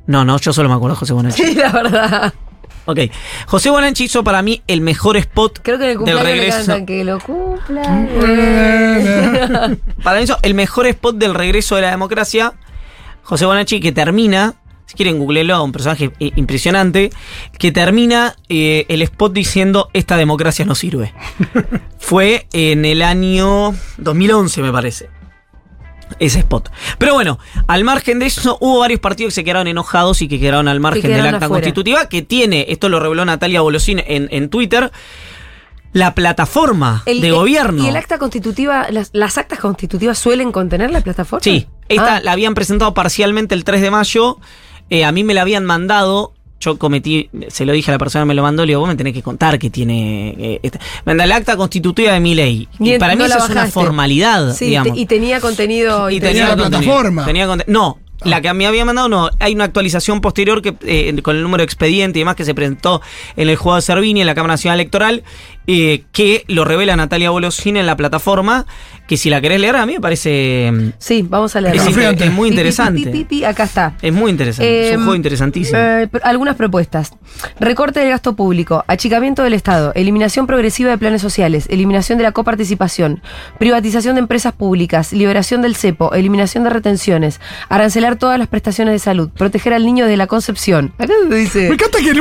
[0.06, 1.42] No, no, yo solo me acuerdo de José Bonacci.
[1.42, 2.34] Sí, la verdad.
[2.84, 2.98] Ok.
[3.46, 6.32] José Bonacci hizo para mí el mejor spot Creo que en el del cumpleaños le
[6.32, 6.56] regreso.
[6.66, 7.82] cantan que lo cumpla.
[10.02, 12.54] Para mí hizo el mejor spot del regreso de la democracia.
[13.22, 14.54] José Bonacci que termina,
[14.86, 17.10] si quieren googlelo, un personaje impresionante,
[17.56, 21.14] que termina eh, el spot diciendo esta democracia no sirve.
[21.98, 25.08] Fue en el año 2011 me parece.
[26.18, 26.70] Ese spot.
[26.98, 30.38] Pero bueno, al margen de eso, hubo varios partidos que se quedaron enojados y que
[30.40, 31.60] quedaron al margen del quedaron acta afuera.
[31.62, 34.90] constitutiva, que tiene, esto lo reveló Natalia Bolosín en, en Twitter,
[35.92, 37.84] la plataforma El- de el- gobierno.
[37.84, 41.42] ¿Y el acta constitutiva, las, las actas constitutivas suelen contener la plataforma?
[41.44, 42.20] Sí, esta Ah.
[42.20, 44.38] la habían presentado parcialmente el 3 de mayo.
[44.90, 46.34] eh, a mí me la habían mandado.
[46.62, 48.88] Yo cometí, se lo dije a la persona que me lo mandó, le digo, vos
[48.88, 50.30] me tenés que contar que tiene.
[50.38, 52.68] eh, esta- me manda el acta constitutiva de mi ley.
[52.78, 54.94] Y, para mí no eso la es una formalidad, Sí, digamos.
[54.94, 56.08] te- y tenía contenido.
[56.08, 56.80] Y tenía tenía la contenido.
[56.80, 57.24] plataforma.
[57.26, 59.28] Tenía no, la que mí había mandado no.
[59.40, 62.54] Hay una actualización posterior que eh, con el número de expediente y demás que se
[62.54, 63.02] presentó
[63.36, 65.24] en el juego de Servini en la Cámara Nacional Electoral
[65.66, 68.66] eh, que lo revela Natalia Bolosín en la plataforma.
[69.06, 70.70] Que si la querés leer, a mí me parece.
[70.72, 71.74] mm, Sí, vamos a leer.
[71.74, 72.24] Es, Escalofriante.
[72.24, 73.00] inter- es muy Pi, pi, interesante.
[73.02, 73.94] pi, pi, pi, acá está.
[74.00, 74.80] Es muy interesante.
[74.86, 75.76] es Eh, un juego interesantísimo.
[75.78, 77.12] Eh, algunas propuestas.
[77.60, 82.32] Recorte del gasto público, achicamiento del Estado, eliminación progresiva de planes sociales, eliminación de la
[82.32, 83.20] coparticipación,
[83.58, 88.98] privatización de empresas públicas, liberación del cepo, eliminación de retenciones, arancelar todas las prestaciones de
[89.00, 90.94] salud, proteger al niño desde la concepción.
[90.98, 91.68] Acá se dice.
[91.68, 92.12] Me encanta que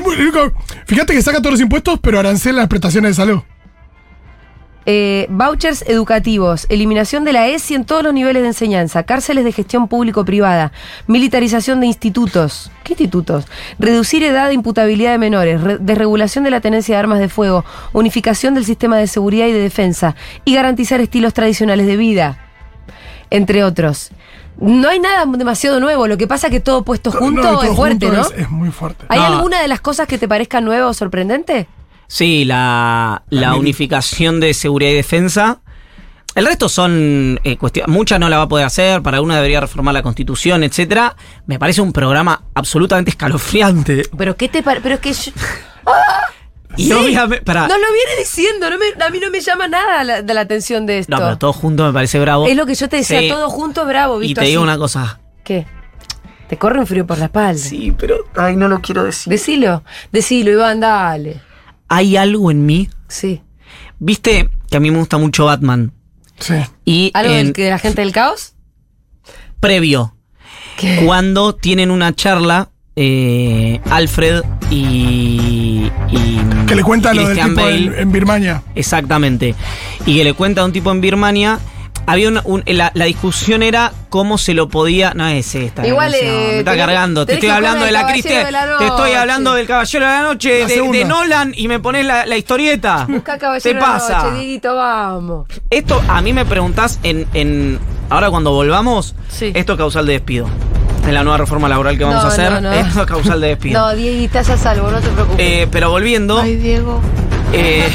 [0.88, 3.31] Fíjate que saca todos los impuestos, pero arancela las prestaciones de salud.
[4.88, 9.52] Eh, vouchers educativos, eliminación de la ESI en todos los niveles de enseñanza, cárceles de
[9.52, 10.72] gestión público-privada,
[11.06, 12.72] militarización de institutos.
[12.84, 13.46] ¿Qué institutos?
[13.78, 17.64] Reducir edad de imputabilidad de menores, re- desregulación de la tenencia de armas de fuego,
[17.94, 20.16] unificación del sistema de seguridad y de defensa
[20.46, 22.40] y garantizar estilos tradicionales de vida,
[23.30, 24.10] entre otros.
[24.60, 27.64] No hay nada demasiado nuevo, lo que pasa que todo puesto junto No, y todo
[27.64, 28.28] es fuerte, junto ¿no?
[28.28, 29.06] Es, es muy fuerte.
[29.10, 29.26] ¿Hay No.
[29.28, 31.68] alguna de las cosas que te parezca nueva o sorprendente?
[32.14, 35.62] Sí, la, la unificación de seguridad y defensa.
[36.36, 37.88] El resto son eh, cuestiones.
[37.94, 39.02] Muchas no la va a poder hacer.
[39.02, 41.16] Para una debería reformar la constitución, etcétera.
[41.46, 44.04] Me parece un programa absolutamente escalofriante.
[44.18, 45.32] Pero qué te parece, pero es que yo-
[46.78, 46.92] Y Sí.
[46.94, 47.46] obviamente.
[47.46, 50.34] Para, Nos lo viene diciendo, no me- a mí no me llama nada la, de
[50.34, 51.12] la atención de esto.
[51.16, 52.46] no, pero todo junto me parece bravo.
[52.46, 53.30] es lo que yo te decía, Sí.
[53.30, 54.68] todo junto, bravo, Y visto te digo así.
[54.68, 55.20] una cosa.
[55.46, 55.66] ¿Qué?
[56.50, 57.58] Te corre un frío por la espalda.
[57.62, 58.26] Sí, pero.
[58.36, 59.32] Ay, no lo quiero decir.
[59.32, 61.42] Decilo, decilo, Iván, dale.
[61.94, 62.90] Hay algo en mí.
[63.10, 63.42] Sí.
[64.00, 65.92] Viste que a mí me gusta mucho Batman.
[66.40, 66.56] Sí.
[66.86, 68.54] Y ¿Algo en del que de la gente del caos?
[69.60, 70.16] previo,
[70.78, 71.02] ¿Qué?
[71.06, 77.76] cuando tienen una charla, eh, Alfred y, y Que le cuenta lo del tipo Bale,
[77.86, 78.64] en, en Birmania.
[78.74, 79.54] exactamente,
[80.06, 81.60] y que le cuenta a un tipo en Birmania.
[82.08, 85.14] Había una- un- la, la discusión era cómo se lo podía.
[85.14, 85.86] No es esta.
[85.88, 87.26] Igual, canción, eh, me está tenés- cargando.
[87.26, 88.08] Te estoy hablando de la la
[88.78, 92.36] Te estoy hablando del Caballero de la Noche, de, Nolan, y me pones la, la
[92.38, 93.06] historieta.
[93.08, 94.24] Busca ¿Qué caballero de la pasa?
[94.24, 95.48] noche, Dieguito, vamos.
[95.70, 99.52] Esto a mí me preguntás en, en ahora cuando volvamos, Sí.
[99.56, 100.48] esto es causal de despido.
[101.08, 102.72] En la nueva reforma laboral que vamos No, a hacer, no, no.
[102.74, 103.80] esto es causal de despido.
[103.80, 105.40] No, Diego, estás a salvo, no te preocupes.
[105.40, 107.00] Eh, pero volviendo, Ay, Diego.
[107.54, 107.90] eh,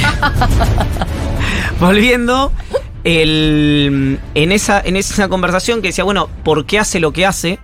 [1.80, 2.52] volviendo,
[3.06, 7.58] el, en, esa, en esa conversación que decía, bueno, ¿por qué hace lo que hace?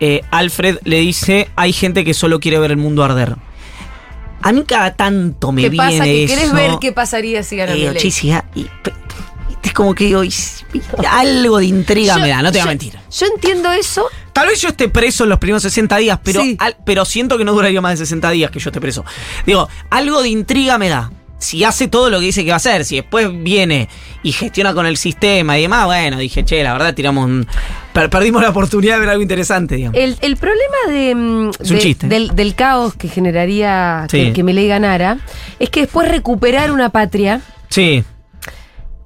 [0.00, 3.36] Eh, Alfred le dice, hay gente que solo quiere ver el mundo arder.
[4.42, 6.04] A mí cada tanto me ¿Qué viene pasa?
[6.04, 6.34] Que eso.
[6.34, 7.88] querés ver qué pasaría si gana Eh,
[8.34, 8.66] ah, y-
[9.62, 10.28] es como que digo, y-
[10.72, 12.98] y- algo de intriga Yo- me da, no te voy a mentir.
[13.10, 14.06] Yo entiendo eso.
[14.32, 16.56] Tal vez yo esté preso en los primeros 60 días, pero, Sí.
[16.58, 19.04] al- pero siento que no duraría más de 60 días que yo esté preso.
[19.46, 21.10] Digo, algo de intriga me da.
[21.40, 23.88] Si hace todo lo que dice que va a hacer, si después viene
[24.22, 27.46] y gestiona con el sistema y demás, bueno, dije, che, la verdad tiramos un-
[27.92, 29.98] per- perdimos la oportunidad de ver algo interesante, digamos.
[29.98, 32.06] El, el problema de, mm, Es un de- chiste.
[32.08, 34.18] Del, del caos que generaría Sí.
[34.26, 35.18] que, que Milei ganara
[35.58, 38.04] es que después recuperar una patria Sí,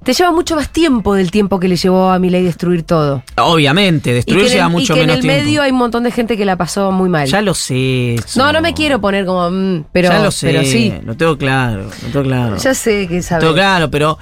[0.05, 3.23] te lleva mucho más tiempo del tiempo que le llevó a Milei destruir todo.
[3.37, 5.43] obviamente, destruir en lleva el, y mucho que en menos el tiempo.
[5.43, 7.27] medio hay un montón de gente que la pasó muy mal.
[7.27, 8.15] Ya lo sé.
[8.17, 8.39] eso.
[8.39, 10.93] no, no me quiero poner como, mm, pero, ya lo sé, pero sí.
[11.05, 12.57] lo tengo claro, lo tengo claro.
[12.59, 13.43] Ya sé que Lo sabes.
[13.43, 14.19] tengo claro, pero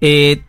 [0.00, 0.42] eh,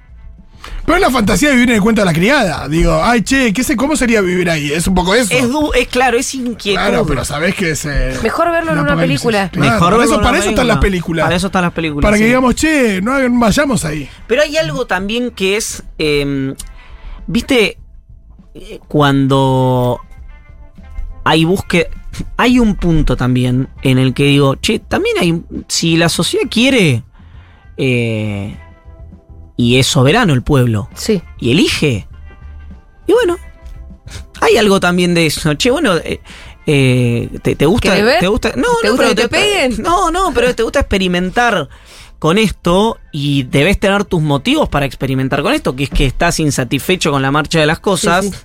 [0.85, 2.67] Pero es la fantasía de vivir en el cuento de la criada.
[2.67, 4.69] Digo, ay, che, ¿qué sé, ¿cómo sería vivir ahí?
[4.71, 5.33] Es un poco eso.
[5.33, 6.81] es, du- es claro, es inquietud.
[6.81, 7.85] Claro, pero sabés que es.
[7.85, 9.49] eh, Mejor verlo en un una película.
[9.49, 11.23] Claro, Mejor para verlo eso, en para una eso están las películas.
[11.23, 12.03] Para eso están las películas.
[12.09, 14.09] Para que digamos, che, no vayamos ahí.
[14.27, 15.83] Pero hay algo también que es.
[15.99, 16.53] eh,
[17.27, 17.77] ¿Viste?
[18.53, 19.99] Eh, Cuando
[21.23, 21.87] hay búsqueda.
[22.37, 25.41] Hay un punto también en el que digo, che, también hay.
[25.69, 27.03] Si la sociedad quiere.
[27.77, 28.57] eh,
[29.57, 30.89] y es soberano el pueblo.
[30.95, 31.21] Sí.
[31.39, 32.07] y elige.
[33.07, 33.37] Y bueno,
[34.41, 35.53] hay algo también de eso.
[35.55, 36.21] Che, bueno, eh,
[36.65, 37.93] eh, ¿te, te gusta?
[38.19, 38.53] ¿Te gusta?
[38.55, 39.81] No, ¿Te no, gusta pero que te peguen?
[39.83, 41.67] No, no, pero te gusta experimentar
[42.19, 46.39] con esto y debes tener tus motivos para experimentar con esto, que es que estás
[46.39, 48.23] insatisfecho con la marcha de las cosas.
[48.25, 48.37] Sí, sí.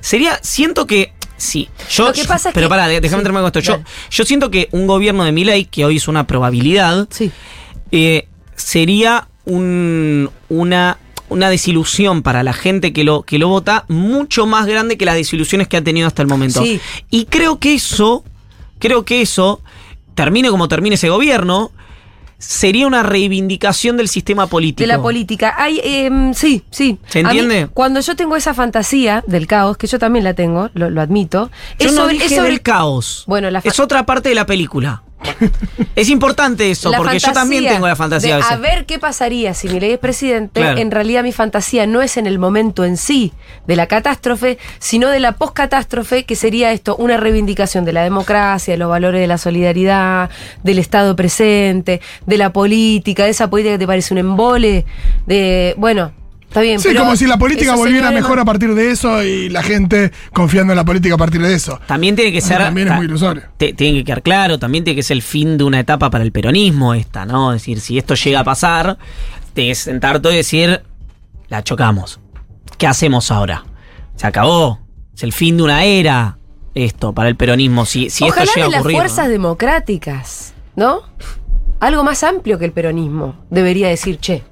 [0.00, 3.42] Sería, siento que sí, yo Lo que pasa es pero que- pará, déjame sí, terminar
[3.42, 3.58] con esto.
[3.60, 7.32] Yo, yo siento que un gobierno de Milei que hoy es una probabilidad, Sí.
[7.90, 14.46] eh, sería un- una, una desilusión para la gente que lo, que lo vota mucho
[14.46, 16.62] más grande que las desilusiones que ha tenido hasta el momento.
[16.62, 16.80] Sí.
[17.10, 18.24] Y creo que eso,
[18.78, 19.60] creo que eso,
[20.14, 21.70] termine como termine ese gobierno,
[22.38, 24.80] sería una reivindicación del sistema político.
[24.82, 25.54] De la política.
[25.56, 26.98] Hay, em, sí, sí.
[27.08, 27.68] ¿Se mí, entiende?
[27.72, 31.50] cuando yo tengo esa fantasía del caos, que yo también la tengo, lo, lo admito,
[31.78, 33.24] Yo es no sobre, dije es sobre del caos.
[33.26, 35.02] Bueno, la es otra parte de la película.
[35.96, 38.52] es importante eso, la porque yo también tengo la fantasía de a veces.
[38.52, 40.60] a ver qué pasaría si Milei es presidente.
[40.60, 40.78] Claro.
[40.78, 43.32] En realidad mi fantasía no es en el momento en sí
[43.66, 48.74] de la catástrofe, sino de la poscatástrofe, que sería esto, una reivindicación de la democracia,
[48.74, 50.30] de los valores de la solidaridad,
[50.62, 54.84] del Estado presente, de la política, de esa política que te parece un embole,
[55.26, 56.12] de, bueno,
[56.54, 56.78] está bien.
[56.78, 60.12] Sí, pero como si la política volviera mejor a partir de eso y la gente
[60.32, 61.80] confiando en la política a partir de eso.
[61.86, 62.58] También tiene que ser.
[62.58, 63.42] También es muy ilusorio.
[63.56, 66.22] te- tiene que quedar claro, también tiene que ser el fin de una etapa para
[66.22, 67.52] el peronismo esta, ¿no?
[67.52, 68.98] Es decir, si esto llega a pasar,
[69.52, 70.82] tienes que sentarte y decir,
[71.48, 72.20] la chocamos.
[72.78, 73.64] ¿Qué hacemos ahora?
[74.14, 74.78] Se acabó.
[75.14, 76.38] Es el fin de una era
[76.74, 77.84] esto para el peronismo.
[77.84, 78.96] Si, si Ojalá esto llega de a las ocurrir.
[78.98, 79.30] fuerzas ¿no?
[79.32, 81.00] democráticas, ¿no?
[81.80, 84.42] Algo más amplio que el peronismo debería decir, che,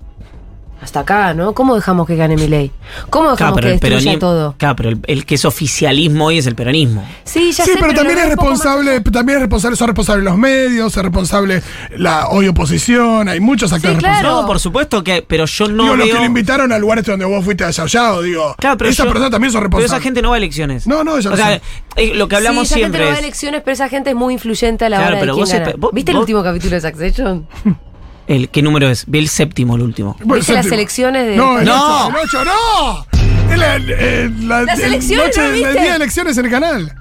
[0.82, 1.54] hasta acá, ¿no?
[1.54, 2.72] ¿Cómo dejamos que gane mi ley?
[3.08, 4.54] ¿Cómo dejamos Claro, pero que destruya todo?
[4.58, 7.06] Claro, pero el, el que es oficialismo hoy es el peronismo.
[7.24, 10.24] Sí, ya Sí, sé, pero también lo es más- responsable, también es responsable, son responsables
[10.24, 11.62] los medios, es responsable
[11.96, 14.12] la hoy oposición, hay muchos actores claro.
[14.14, 14.42] responsables.
[14.42, 15.22] No, por supuesto que.
[15.26, 16.14] Pero yo no digo, los veo.
[16.16, 19.12] que lo invitaron al lugar este donde vos fuiste allá, digo, Claro, pero esas yo-
[19.12, 19.92] personas también son Pero responsables.
[19.92, 20.86] esa gente no va a elecciones.
[20.88, 21.60] No, no, ya O sea,
[21.96, 23.24] eh, lo que hablamos sí, esa siempre gente no va a es.
[23.24, 25.52] elecciones, pero esa gente es muy influyente a la Claro, hora de pero quién vos
[25.52, 25.66] gana.
[25.66, 27.46] espe- vos- ¿Viste el último capítulo de Succession?
[28.34, 29.04] El, ¿Qué número es?
[29.06, 30.16] Vi el séptimo, el último.
[30.20, 30.80] Bueno, ¿Viste las séptimo.
[30.80, 32.06] elecciones de- No, el No.
[32.06, 33.06] 8, el 8, no.
[33.52, 36.50] Es la- el- la- Las el elecciones, noche- ¿no el día de elecciones en el
[36.50, 36.94] canal.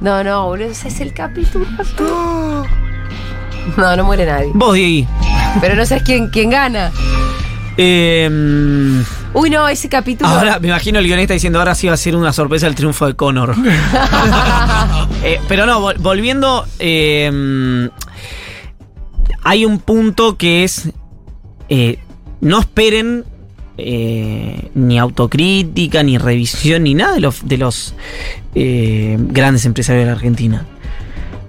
[0.00, 1.66] No, no, boludo, ese es el capítulo.
[2.00, 2.64] No.
[3.76, 4.50] No, no muere nadie.
[4.54, 5.06] Vos, Diegui.
[5.60, 6.90] Pero no sabes quién, quién gana.
[7.76, 9.00] Eh, mm,
[9.34, 10.28] Uy, no, ese capítulo.
[10.28, 13.06] ahora me imagino el guionista diciendo ahora sí va a ser una sorpresa el triunfo
[13.06, 13.54] de Connor.
[15.22, 16.64] Eh, pero no, vol- volviendo.
[16.78, 18.07] eh, mm,
[19.42, 20.90] hay un punto que es.
[21.68, 21.98] eh,
[22.40, 23.24] no esperen
[23.78, 27.94] eh, ni autocrítica, ni revisión, ni nada de los, de los
[28.54, 30.66] eh, grandes empresarios de la Argentina.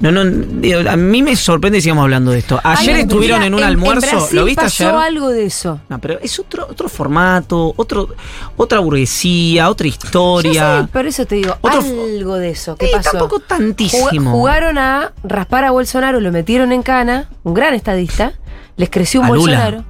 [0.02, 2.60] No, no, digo, a mí me sorprende que sigamos hablando de esto.
[2.64, 4.96] Ayer Ay, estuvieron mira, en un en almuerzo, Brasil ¿lo viste pasó ayer?
[4.96, 5.82] algo de eso.
[5.90, 8.08] No, pero es otro, otro formato, otro,
[8.56, 10.82] otra burguesía, otra historia.
[10.84, 12.78] sé, por eso te digo, Otro- algo de eso.
[12.78, 13.12] ¿Qué Eh, pasó?
[13.12, 14.08] tampoco tantísimo.
[14.10, 18.32] Jug- Jugaron a raspar a Bolsonaro, lo metieron en cana, un gran estadista,
[18.78, 19.58] les creció un A Lula.
[19.60, 19.86] Bolsonaro.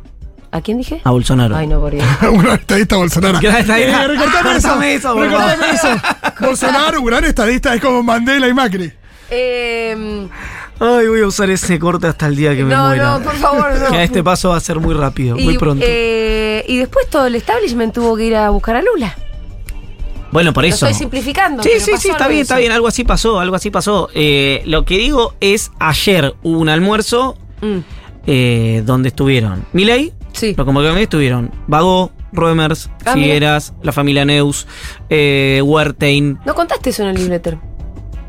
[0.52, 1.00] ¿A quién dije?
[1.04, 1.56] A Bolsonaro.
[1.56, 2.04] Ay, no, por Dios.
[2.32, 3.40] un gran estadista Bolsonaro.
[3.40, 4.04] Gran estadista.
[4.06, 4.82] Eh, recortame eso.
[4.82, 5.90] Eso.
[6.42, 8.92] Bolsonaro, un gran estadista, es como Mandela y Macri.
[9.32, 10.28] Eh,
[10.80, 13.18] Ay, voy a usar ese corte hasta el día que me no, muera.
[13.20, 13.88] no, por favor, no.
[13.92, 15.84] Que a este paso va a ser muy rápido, muy pronto.
[15.88, 19.16] eh, y después todo el establishment tuvo que ir a buscar a Lula.
[20.32, 20.86] bueno, por Lo eso.
[20.88, 21.62] estoy simplificando.
[21.64, 22.72] Sí, sí, sí, está bien, está bien.
[22.72, 24.10] Algo así pasó, algo así pasó.
[24.14, 27.80] Eh, lo que digo es, ayer hubo un almuerzo Mm,
[28.26, 30.54] eh, donde estuvieron Milei, sí.
[30.58, 34.66] lo convocaron estuvieron Vago, Roemers, Ah, Figueras, la familia Neus,
[35.10, 36.38] eh, Wertheim.
[36.46, 37.58] No contaste eso en el newsletter.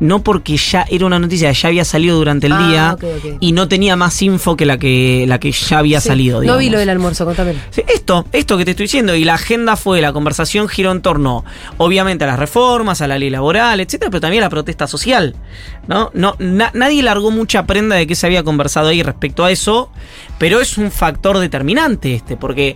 [0.01, 2.97] No porque ya era una noticia que ya había salido durante el Ah, día
[3.39, 6.07] y no tenía más info que la que, la que ya había Sí.
[6.07, 6.41] salido.
[6.43, 7.59] No vi lo del almuerzo, contámelo.
[7.87, 11.45] Esto, esto que te estoy diciendo, y la agenda fue, la conversación giró en torno,
[11.77, 15.35] obviamente, a las reformas, a la ley laboral, etcétera, pero también a la protesta social.
[15.87, 16.09] ¿no?
[16.15, 19.91] No, na- nadie largó mucha prenda de qué se había conversado ahí respecto a eso,
[20.39, 22.75] pero es un factor determinante este, porque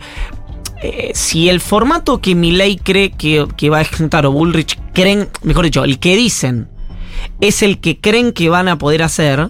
[0.84, 5.28] eh, si el formato que Milei cree que, que va a ejecutar o Bullrich creen,
[5.42, 6.68] mejor dicho, el que dicen
[7.42, 9.50] es el que creen que van a poder hacer,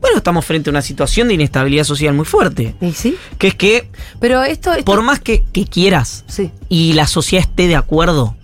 [0.00, 2.74] bueno, estamos frente a una situación de inestabilidad social muy fuerte.
[2.80, 3.16] ¿Y sí?
[3.38, 3.88] Que es que
[4.20, 4.72] Pero esto.
[4.72, 6.50] esto- por más que, que quieras Sí.
[6.68, 8.36] y la sociedad esté de acuerdo,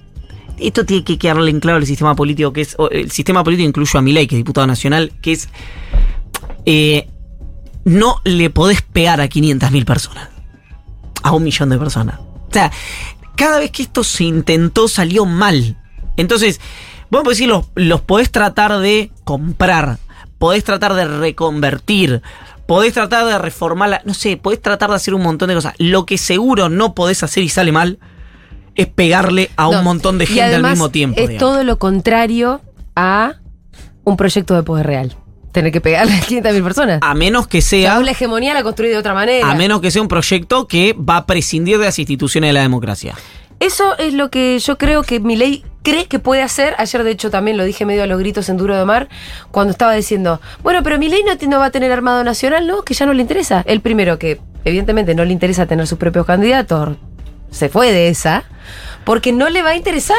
[0.59, 2.77] esto tiene que quedarle en claro el sistema político, que es.
[2.91, 5.49] El sistema político incluyo a Milei, que es diputado nacional, que es.
[6.67, 7.09] eh,
[7.85, 10.29] no le podés pegar a 500.000 personas.
[11.23, 12.19] A un millón de personas.
[12.21, 12.71] O sea,
[13.37, 15.77] cada vez que esto se intentó salió mal.
[16.17, 16.61] Entonces,
[17.11, 19.99] vos podés decir, los, los podés tratar de comprar,
[20.39, 22.23] podés tratar de reconvertir,
[22.67, 25.75] podés tratar de reformar, la- no sé, podés tratar de hacer un montón de cosas.
[25.79, 27.99] Lo que seguro no podés hacer y sale mal
[28.77, 31.21] es pegarle a un montón de gente al mismo tiempo.
[31.21, 31.53] Es digamos.
[31.53, 32.61] todo lo contrario
[32.97, 33.35] a
[34.05, 35.17] un proyecto de poder real.
[35.53, 36.99] Tener que pegarle a 500.000 personas.
[37.03, 38.01] A menos que O sea, sea.
[38.01, 39.51] la hegemonía la construís de otra manera.
[39.51, 42.63] A menos que sea un proyecto que va a prescindir de las instituciones de la
[42.63, 43.17] democracia.
[43.61, 46.75] Eso es lo que yo creo que mi ley cree que puede hacer.
[46.79, 49.09] Ayer, de hecho, también lo dije medio a los gritos en Duro de Mar,
[49.51, 52.83] cuando estaba diciendo, bueno, pero mi ley no, no va a tener armado nacional, ¿no?
[52.83, 53.63] Que ya no le interesa.
[53.67, 56.97] El primero que, evidentemente, no le interesa tener sus propios candidatos,
[57.51, 58.45] se fue de esa,
[59.05, 60.17] porque no le va a interesar.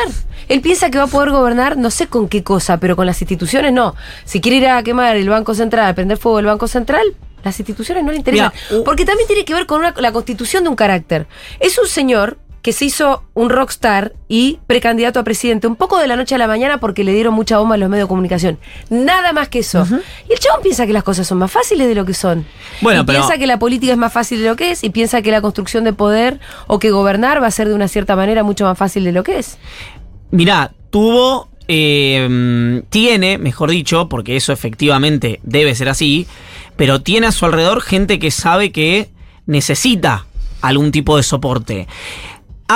[0.49, 3.21] Él piensa que va a poder gobernar, no sé con qué cosa, pero con las
[3.21, 3.95] instituciones no.
[4.25, 7.03] Si quiere ir a quemar el Banco Central, a prender fuego el Banco Central,
[7.43, 8.51] Las instituciones no le interesan.
[8.69, 11.25] Mira, porque también tiene que ver con una- la constitución de un carácter.
[11.59, 16.07] Es un señor que se hizo un rockstar y precandidato a presidente un poco de
[16.07, 18.59] la noche a la mañana porque le dieron mucha bomba a los medios de comunicación.
[18.89, 19.87] Nada más que eso.
[20.29, 22.45] Y el chabón piensa que las cosas son más fáciles de lo que son.
[22.81, 24.91] Bueno, y pero- piensa que la política es más fácil de lo que es y
[24.91, 28.15] piensa que la construcción de poder o que gobernar va a ser de una cierta
[28.15, 29.57] manera mucho más fácil de lo que es.
[30.29, 36.27] Mirá, tuvo, eh, tiene, mejor dicho, porque eso efectivamente debe ser así,
[36.75, 39.09] pero tiene a su alrededor gente que sabe que
[39.47, 40.25] necesita
[40.61, 41.87] algún tipo de soporte.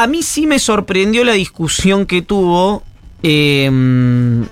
[0.04, 2.84] A mí sí me sorprendió la discusión que tuvo.
[3.24, 4.44] eh,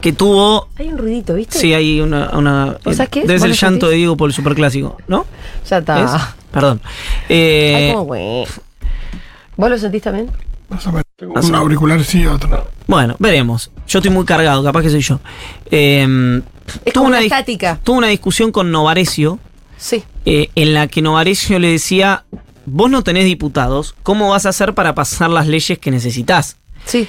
[0.00, 0.68] que tuvo.
[0.76, 1.58] Hay un ruidito, ¿viste?
[1.58, 2.30] Sí, hay una.
[2.36, 3.20] una ¿Vos sabés qué?
[3.22, 3.88] Debe ¿Vos ser el llanto sentís?
[3.90, 5.26] de Diego por el superclásico, ¿no?
[5.68, 6.04] Ya está.
[6.04, 6.10] ¿Es?
[6.52, 6.80] Perdón.
[7.28, 8.46] Eh, Ay, como güey.
[9.56, 10.30] ¿Vos lo sentís también?
[10.68, 11.46] Más o menos.
[11.48, 12.60] Un auricular sí, otro no.
[12.86, 13.70] Bueno, veremos.
[13.88, 15.18] Yo estoy muy cargado, capaz que soy yo.
[15.70, 16.40] Eh,
[16.84, 17.80] Es tuvo como una estática.
[17.82, 19.38] Tuvo una discusión con Novarecio,
[19.78, 20.04] Sí.
[20.26, 22.24] eh, en la que Novarecio le decía:
[22.70, 26.56] Vos no tenés diputados, ¿cómo vas a hacer para pasar las leyes que necesitas?
[26.84, 27.08] Sí.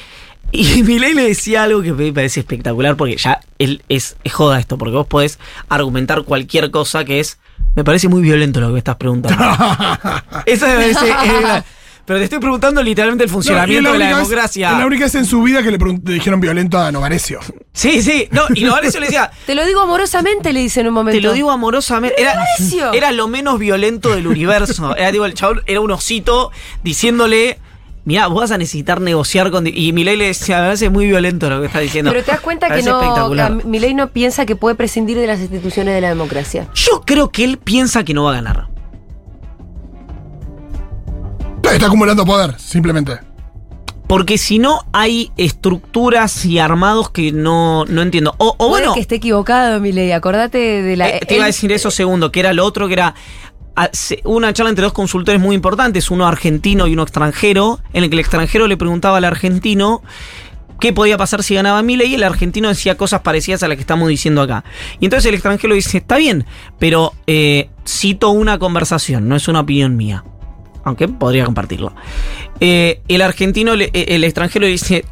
[0.51, 4.59] Y Milei le decía algo que me parece espectacular, porque ya él es, es joda
[4.59, 7.39] esto, porque vos podés argumentar cualquier cosa que es.
[7.75, 9.43] Me parece muy violento lo que me estás preguntando.
[10.45, 11.63] Eso me parece.
[12.09, 14.71] Pero te estoy preguntando literalmente el No, funcionamiento de la democracia.
[14.71, 15.77] es la única vez en su vida que le,
[16.11, 17.39] dijeron violento a Novarecio.
[17.71, 18.27] Sí, sí.
[18.31, 21.15] No, y Novarecio le decía: Te lo digo amorosamente, le dice en un momento.
[21.15, 22.19] Te lo digo amorosamente.
[22.19, 22.33] Era,
[22.93, 24.95] era lo menos violento del universo.
[24.97, 26.49] Era, digo, el chabón era un osito
[26.83, 27.59] diciéndole.
[28.05, 29.67] Mirá, vos vas a necesitar negociar con...
[29.67, 32.09] Y Milei le decía, me parece muy violento lo que está diciendo.
[32.09, 33.61] Pero te das cuenta que no.
[33.65, 36.69] Milei no piensa que puede prescindir de las instituciones de la democracia.
[36.73, 38.68] Yo creo que él piensa que no va a ganar.
[41.73, 43.19] Está acumulando poder, simplemente.
[44.07, 48.33] Porque si no, hay estructuras y armados que no, no entiendo.
[48.39, 50.11] O, o bueno, que esté equivocado, Milei.
[50.13, 51.09] Acordate de la.
[51.09, 53.13] eh, te iba a decir eso segundo, que era lo otro, que era
[53.75, 53.89] ah,
[54.23, 58.15] una charla entre dos consultores muy importantes, uno argentino y uno extranjero, en el que
[58.15, 60.01] el extranjero le preguntaba al argentino
[60.79, 63.81] qué podía pasar si ganaba Milei y el argentino decía cosas parecidas a las que
[63.81, 64.63] estamos diciendo acá.
[64.99, 66.45] Y entonces el extranjero dice, está bien,
[66.79, 70.23] pero eh, cito una conversación, no es una opinión mía.
[70.89, 71.93] Aunque podría compartirlo.
[72.59, 75.05] Eh, el argentino, le- eh, el extranjero dice,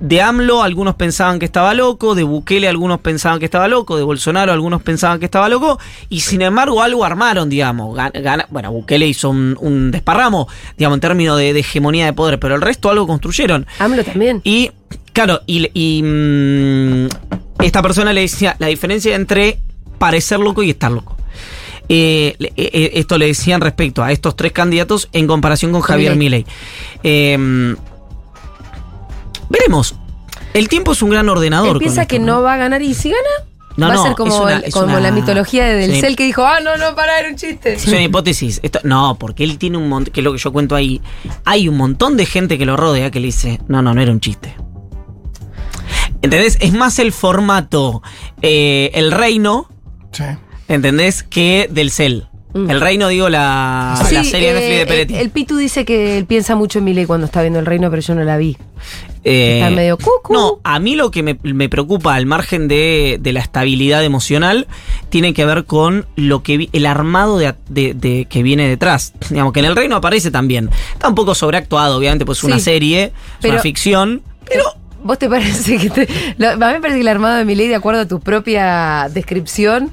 [0.00, 4.02] de AMLO algunos pensaban que estaba loco, de Bukele algunos pensaban que estaba loco, de
[4.02, 7.94] Bolsonaro algunos pensaban que estaba loco, y sin embargo algo armaron, digamos.
[7.94, 12.38] Gana- bueno, Bukele hizo un, un desparramo, digamos, en términos de, de hegemonía de poder,
[12.40, 13.66] pero el resto algo construyeron.
[13.78, 14.40] AMLO también.
[14.42, 14.70] Y,
[15.12, 17.08] claro, y, y, mm,
[17.62, 19.58] esta persona le decía la diferencia entre
[19.98, 21.16] parecer loco y estar loco.
[21.92, 26.14] Eh, eh, eh, esto le decían respecto a estos tres candidatos en comparación con Javier
[26.14, 26.46] Milei.
[27.02, 27.74] Eh,
[29.48, 29.96] veremos.
[30.54, 31.72] El tiempo es un gran ordenador.
[31.74, 33.20] Él piensa esto, que no va a ganar y si gana.
[33.76, 35.74] No, va no, a ser es como, una- el- es como una- la mitología de
[35.74, 36.00] Del sí.
[36.00, 37.74] Cel que dijo, ah, no, no, para, era un chiste.
[37.74, 38.60] Es una hipótesis.
[38.62, 41.00] Esto, no, porque él tiene un montón, que es lo que yo cuento ahí.
[41.44, 44.10] Hay un montón de gente que lo rodea que le dice, no, no, no era
[44.12, 44.54] un chiste.
[46.22, 46.58] ¿Entendés?
[46.60, 48.02] Es más el formato,
[48.42, 49.68] eh, el reino,
[50.12, 50.24] Sí.
[50.70, 51.22] ¿Entendés?
[51.22, 52.26] Que del cel.
[52.52, 52.68] Mm.
[52.68, 55.14] El reino, digo, la, Sí, la serie de Netflix de eh, Peretti.
[55.14, 57.88] El, el Pitu dice que él piensa mucho en Milei cuando está viendo el reino,
[57.90, 58.56] pero yo no la vi.
[59.22, 60.32] Eh, está medio cucu.
[60.32, 64.66] No, a mí lo que me, me preocupa al margen de, de la estabilidad emocional
[65.10, 69.12] tiene que ver con lo que vi- el armado de, de- de- que viene detrás.
[69.28, 70.70] Digamos que en el reino aparece también.
[70.94, 74.22] Está un poco sobreactuado, obviamente, pues es una serie, es una ficción.
[74.48, 74.64] Pero
[75.04, 77.68] ¿Vos te parece que te, lo- a mí me parece que el armado de Milei,
[77.68, 79.92] de acuerdo a tu propia descripción,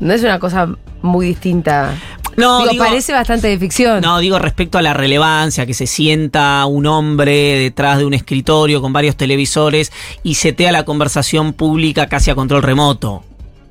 [0.00, 0.68] no es una cosa
[1.02, 1.94] muy distinta?
[2.36, 4.00] no, Digo, digo- parece bastante de ficción.
[4.02, 8.82] No, digo respecto a la relevancia, que se sienta un hombre detrás de un escritorio
[8.82, 9.90] con varios televisores
[10.22, 13.24] y setea la conversación pública casi a control remoto.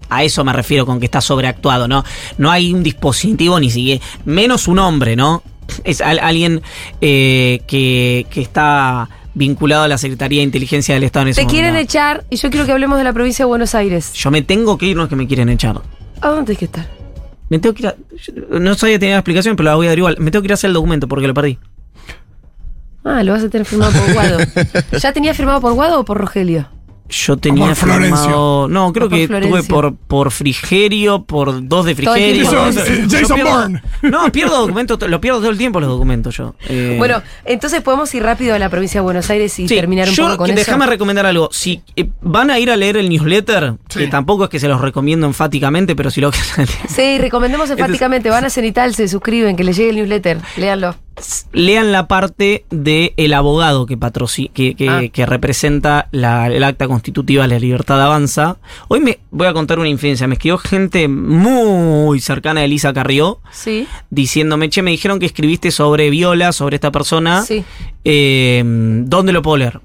[0.10, 2.04] A eso me refiero con que está sobreactuado, ¿no?
[2.38, 5.44] No hay un dispositivo ni siquiera, menos un hombre, ¿no?
[5.84, 6.62] Es al- alguien
[7.02, 11.48] eh, que, que está vinculado a la Secretaría de Inteligencia del Estado en ese te
[11.48, 14.14] quieren echar y yo quiero que hablemos de la provincia de Buenos Aires.
[14.14, 15.82] Yo me tengo que ir, no es que me quieren echar.
[16.22, 16.88] ¿A dónde tienes que estar?
[17.50, 19.90] Me tengo que ir a- yo No sabía tener la explicación, pero la voy a
[19.90, 20.18] dar igual.
[20.20, 21.60] Me tengo que ir a hacer el documento porque lo perdí.
[23.04, 24.38] Ah, lo vas a tener firmado por Guado.
[25.00, 26.68] ¿Ya tenía firmado por Guado o por Rogelio?
[27.08, 29.76] Yo tenía por firmado- No, creo por que tuve Florencio.
[29.76, 32.44] por, por Frigerio, por dos de Frigerio.
[32.44, 33.82] Eso, eh, Jason pierdo- Bourne.
[34.02, 36.56] No, pierdo documentos, lo pierdo todo el tiempo los documentos yo.
[36.68, 40.10] Eh, Bueno, entonces podemos ir rápido a la provincia de Buenos Aires y sí, terminar
[40.10, 40.62] un yo, poco con que- eso.
[40.62, 41.50] Déjame recomendar algo.
[41.52, 44.00] Si eh, van a ir a leer el newsletter, Sí.
[44.00, 46.40] que tampoco es que se los recomiendo enfáticamente, pero si lo que
[46.90, 50.96] Sí, recomendemos enfáticamente, van a Cenital, se suscriben, que les llegue el newsletter, léanlo.
[51.54, 53.98] Lean la parte del el abogado que,
[54.54, 55.02] que, que- Ah.
[55.12, 58.58] que representa la- el acta constitutiva de la libertad avanza.
[58.90, 60.28] Hoy me voy a contar una infidencia.
[60.28, 63.88] Me escribió gente muy cercana a Elisa Carrió Sí.
[64.10, 67.44] diciéndome, che, me dijeron que escribiste sobre Viola, sobre esta persona.
[67.44, 67.64] Sí.
[68.04, 68.64] Eh,
[69.06, 69.80] ¿Dónde lo puedo leer?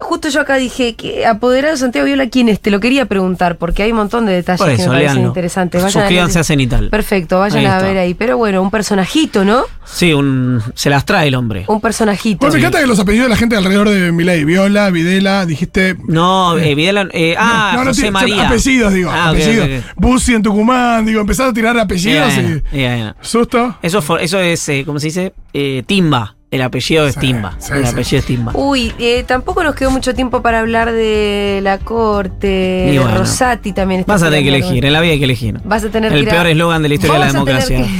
[0.00, 2.60] Justo yo acá dije que apoderado de Santiago Viola, ¿quién es?
[2.60, 5.14] Te lo quería preguntar porque hay un montón de detalles Por que eso, me parecen
[5.14, 5.28] léanlo.
[5.28, 5.82] interesantes.
[5.82, 6.88] Vayan Suscríbanse a Cenital.
[6.88, 8.14] Perfecto, vayan a ver ahí.
[8.14, 9.64] Pero bueno, un personajito, ¿no?
[9.84, 11.64] Sí, un, se las trae el hombre.
[11.66, 12.38] Un personajito.
[12.40, 15.96] Bueno, me encanta que los apellidos de la gente alrededor de Milei, Viola, Videla, dijiste.
[16.06, 18.46] No, eh, Videla- eh, ah, no, no, José tiene- María.
[18.46, 19.10] Apellidos, digo.
[19.12, 19.66] Ah, apellidos.
[19.66, 19.92] ok, ok.
[19.96, 22.32] Bussi en Tucumán, digo, empezaron a tirar apellidos
[22.72, 23.26] Bien, y.
[23.26, 23.76] Susto.
[23.82, 25.32] Eso, fue- eso es, eh, ¿cómo se dice?
[25.52, 26.36] Eh, Timba.
[26.50, 27.56] El apellido es Sí, Timba.
[27.58, 27.92] sí, el sí.
[27.92, 28.52] apellido es Timba.
[28.54, 32.90] Uy, eh, tampoco nos quedó mucho tiempo para hablar de la corte.
[32.92, 33.18] Y bueno.
[33.18, 35.60] Rosati también está Vas a tener que elegir, en la vida hay que elegir.
[35.64, 37.86] Vas a tener El que peor eslogan de la historia de la democracia.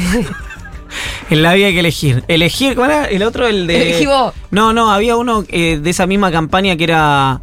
[1.30, 2.24] En la vida hay que elegir.
[2.28, 3.04] Elegir, ¿cuál era?
[3.04, 3.82] El otro, el de.
[3.90, 4.32] Elegí vos.
[4.50, 7.42] No, no, había uno eh, de esa misma campaña que era.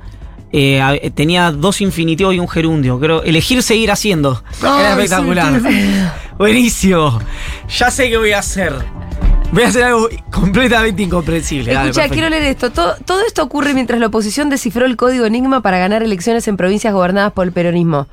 [0.52, 3.00] eh, tenía dos infinitivos y un gerundio.
[3.00, 3.22] Creo.
[3.22, 4.42] Elegir seguir haciendo.
[4.64, 5.62] Ay, era sí, espectacular.
[6.40, 7.20] Buenísimo.
[7.78, 8.74] Ya sé qué voy a hacer.
[9.52, 11.72] Voy a hacer algo completamente incomprensible.
[11.72, 12.72] Escucha, quiero leer esto.
[12.72, 16.58] Todo, todo esto ocurre mientras la oposición descifró el código Enigma para ganar elecciones en
[16.58, 18.08] provincias gobernadas por el peronismo.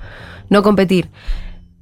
[0.50, 1.08] No competir.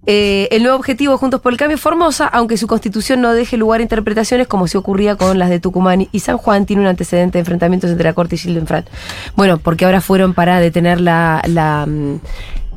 [0.07, 3.59] Eh, el nuevo objetivo Juntos por el Cambio es Formosa, aunque su constitución no deje
[3.59, 6.89] lugar a interpretaciones como si ocurría con las de Tucumán y San Juan, tiene un
[6.89, 8.89] antecedente de enfrentamientos entre la Corte y Gildenfrant.
[9.37, 12.21] Bueno, porque ahora fueron para detener la, la, mm,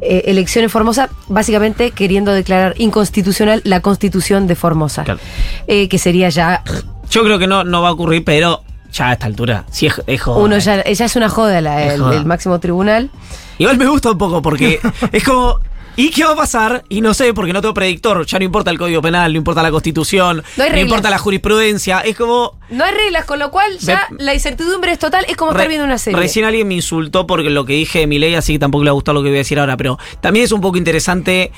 [0.06, 5.20] eh, elección en Formosa, básicamente queriendo declarar inconstitucional la constitución de Formosa, Claro.
[5.68, 6.64] Eh, que sería ya
[7.10, 9.66] Yo creo que no, no va a ocurrir, pero ya a esta altura.
[9.72, 10.38] Sí, es, es joda.
[10.44, 12.16] Uno ya, ya es una joda la- el, joda.
[12.18, 13.10] el máximo tribunal.
[13.58, 14.80] Igual me gusta un poco porque
[15.12, 15.60] es como.
[15.96, 16.84] ¿Y qué va a pasar?
[16.90, 18.26] Y no sé, porque no tengo predictor.
[18.26, 20.86] Ya no importa el código penal, no importa la constitución, No no, hay reglas.
[20.88, 22.00] importa la jurisprudencia.
[22.00, 22.58] Es como.
[22.70, 25.26] No hay reglas, con lo cual ya la incertidumbre es total.
[25.28, 26.20] Es como estar viendo una serie.
[26.20, 28.90] Recién alguien me insultó porque lo que dije de mi ley, así que tampoco le
[28.90, 29.78] va a gustar lo que voy a decir ahora.
[29.78, 31.52] Pero también es un poco interesante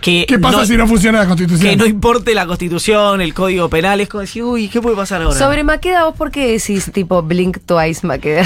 [0.00, 0.26] que.
[0.28, 1.70] ¿Qué pasa no, si no funciona la constitución?
[1.70, 4.00] Que no importe la constitución, el código penal.
[4.00, 5.38] Es como decir, uy, ¿qué puede pasar ahora?
[5.38, 8.44] Sobre Maqueda, ¿vos por qué decís tipo Blink Twice Maqueda?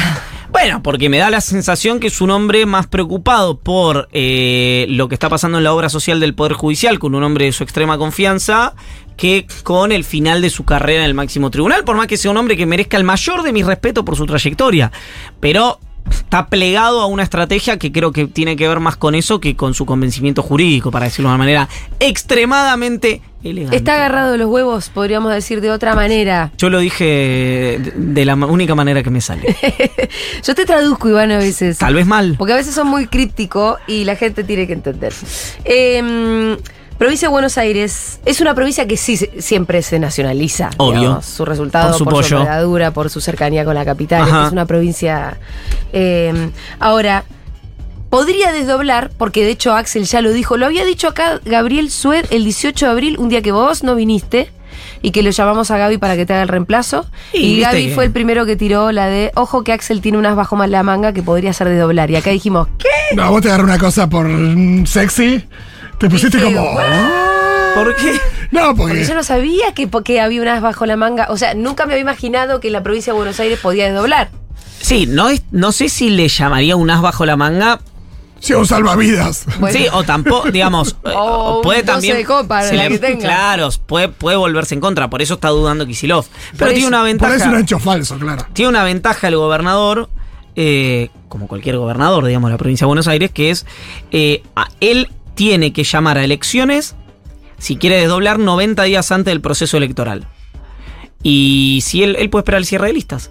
[0.50, 5.08] Bueno, porque me da la sensación que es un hombre más preocupado por eh, lo
[5.08, 7.62] que está pasando en la obra social del Poder Judicial, con un hombre de su
[7.64, 8.74] extrema confianza,
[9.16, 12.30] que con el final de su carrera en el máximo tribunal, por más que sea
[12.30, 14.92] un hombre que merezca el mayor de mi respeto por su trayectoria.
[15.40, 15.80] Pero
[16.10, 19.56] está plegado a una estrategia que creo que tiene que ver más con eso que
[19.56, 21.68] con su convencimiento jurídico, para decirlo de una manera
[22.00, 23.76] extremadamente elegante.
[23.76, 26.52] Está agarrado de los huevos, podríamos decir de otra manera.
[26.58, 29.56] Yo lo dije de, la única manera que me sale.
[30.42, 31.78] Yo te traduzco, Iván, a veces.
[31.78, 32.34] Tal vez mal.
[32.38, 35.12] Porque a veces son muy críptico y la gente tiene que entender.
[35.64, 36.56] Eh,
[36.98, 40.70] provincia de Buenos Aires es una provincia que sí se- siempre se nacionaliza.
[40.78, 41.00] Obvio.
[41.00, 44.22] digamos, su resultado, Por su por su envergadura, por su cercanía con la capital.
[44.22, 44.46] Ajá.
[44.46, 45.38] Es una provincia.
[45.92, 47.24] eh, ahora.
[48.08, 52.24] Podría desdoblar, porque de hecho Axel ya lo dijo, lo había dicho acá Gabriel Sued
[52.30, 54.48] el 18 de abril, un día que vos no viniste,
[55.02, 57.04] y que lo llamamos a Gaby para que te haga el reemplazo.
[57.32, 60.54] Y Gaby fue el primero que tiró la de, ojo que Axel tiene unas bajo
[60.54, 62.08] más la manga que podría ser de doblar.
[62.10, 62.88] Y acá dijimos, ¿qué?
[63.16, 65.44] No, vos te agarré una cosa por mm, sexy.
[65.98, 66.78] Te pusiste Dije, como.
[67.74, 68.12] ¿Por qué?
[68.50, 69.04] No, Porque porque.
[69.04, 71.26] yo no sabía que, que había unas bajo la manga.
[71.30, 74.30] O sea, nunca me había imaginado que la provincia de Buenos Aires podía desdoblar.
[74.80, 77.80] Sí, no, es, no sé si le llamaría un as bajo la manga.
[78.38, 79.44] Sí, un salvavidas.
[79.58, 79.76] Bueno.
[79.76, 82.16] Sí, o tampoco, digamos, eh, O o puede un 12 también.
[82.18, 83.20] de copa, se la que tenga.
[83.20, 86.26] Claro, puede, puede volverse en contra, por eso está dudando Kisilov.
[86.52, 86.88] Pero Por tiene eso.
[86.88, 87.34] una Por ventaja.
[87.34, 88.46] eso es un hecho falso, claro.
[88.52, 90.08] Tiene una ventaja el gobernador,
[90.54, 93.66] eh, como cualquier gobernador, digamos, de la provincia de Buenos Aires, que es
[94.12, 96.96] eh, a- él tiene que llamar a elecciones
[97.58, 100.26] si quiere desdoblar 90 días antes del proceso electoral.
[101.22, 103.30] Y si él, él puede esperar el cierre de listas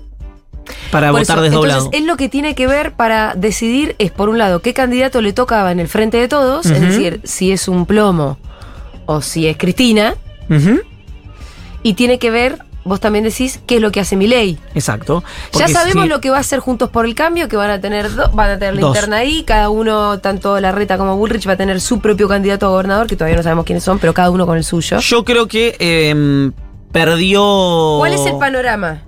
[0.91, 1.79] para Por votar eso, desdoblado.
[1.79, 5.21] Entonces, él lo que tiene que ver para decidir es, por un lado, qué candidato
[5.21, 8.37] le tocaba en el frente de todos, es decir, si es un plomo
[9.05, 10.15] o si es Cristina,
[11.83, 14.57] y tiene que ver, vos también decís, qué es lo que hace mi ley.
[14.75, 15.23] Exacto.
[15.53, 17.81] Ya sabemos si- lo que va a hacer Juntos por el Cambio, que van a
[17.81, 18.95] tener do- van a tener la Dos.
[18.95, 22.67] interna ahí, cada uno, tanto la Reta como Bullrich, va a tener su propio candidato
[22.67, 24.99] a gobernador, que todavía no sabemos quiénes son, pero cada uno con el suyo.
[24.99, 26.51] Yo creo que eh,
[26.91, 27.95] perdió.
[27.99, 29.01] ¿Cuál es el panorama?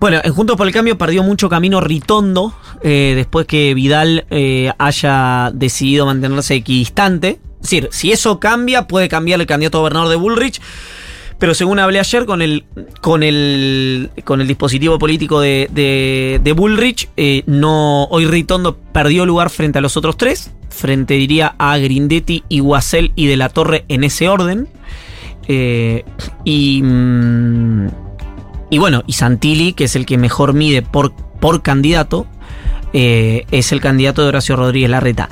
[0.00, 4.70] Bueno, en Juntos por el Cambio perdió mucho camino Ritondo eh, después que Vidal eh,
[4.78, 7.38] haya decidido mantenerse equidistante.
[7.56, 10.60] Es decir, si eso cambia, puede cambiar el candidato a gobernador de Bullrich.
[11.38, 12.64] Pero según hablé ayer con el,
[13.00, 19.26] con el, con el dispositivo político de, de- de Bullrich, eh, no, hoy Ritondo perdió
[19.26, 20.52] lugar frente a los otros tres.
[20.70, 24.68] Frente, diría, a Grindetti, Iguacel y De la Torre en ese orden.
[25.46, 26.04] Eh,
[26.44, 27.88] y, mm,
[28.70, 32.26] y bueno, y Santilli, que es el que mejor mide por, por candidato,
[32.92, 35.28] eh, es el candidato de Horacio Rodríguez Larreta.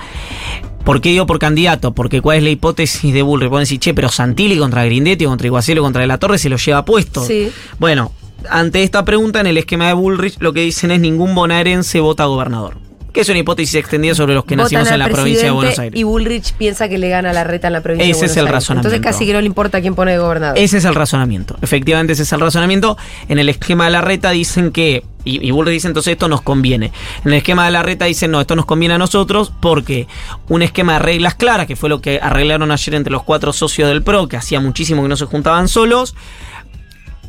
[0.85, 1.93] ¿Por qué digo por candidato?
[1.93, 3.49] Porque cuál es la hipótesis de Bullrich.
[3.49, 6.57] Pueden decir, che, pero Santilli contra Grindetti, contra Iguacelo, contra De la Torre se lo
[6.57, 7.25] lleva puesto.
[7.25, 7.51] Sí.
[7.79, 8.13] Bueno,
[8.51, 12.25] ante esta pregunta, en el esquema de Bullrich, lo que dicen es ningún bonaerense vota
[12.25, 12.82] gobernador.
[13.13, 15.79] Que es una hipótesis extendida sobre los que Votan nacimos en la provincia de Buenos
[15.79, 16.01] Aires.
[16.01, 18.37] Y Bullrich piensa que le gana la reta en la provincia Ese de es Buenos
[18.37, 18.55] el Aires.
[18.55, 18.89] razonamiento.
[18.89, 20.59] Entonces casi que no le importa quién pone de gobernador.
[20.59, 21.57] Ese es el razonamiento.
[21.61, 22.97] Efectivamente, ese es el razonamiento.
[23.29, 25.05] En el esquema de la reta dicen que.
[25.25, 26.91] Y, y Bullrich dice entonces esto nos conviene.
[27.25, 30.09] En el esquema de la reta dicen no, esto nos conviene a nosotros porque
[30.49, 33.89] un esquema de reglas claras, que fue lo que arreglaron ayer entre los cuatro socios
[33.89, 36.17] del PRO, que hacía muchísimo que no se juntaban solos,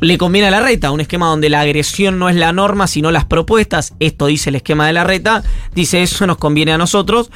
[0.04, 3.10] le conviene a la reta, un esquema donde la agresión no es la norma, sino
[3.10, 3.94] las propuestas.
[4.00, 5.42] Esto dice el esquema de la reta.
[5.74, 7.30] Dice eso nos conviene a nosotros,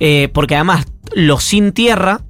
[0.00, 2.22] eh, porque además los sin tierra,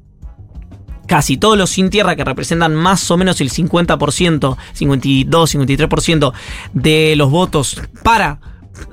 [1.07, 6.33] casi todos los sin tierra que representan más o menos el 50%, 52, 53%
[6.73, 8.41] de los votos para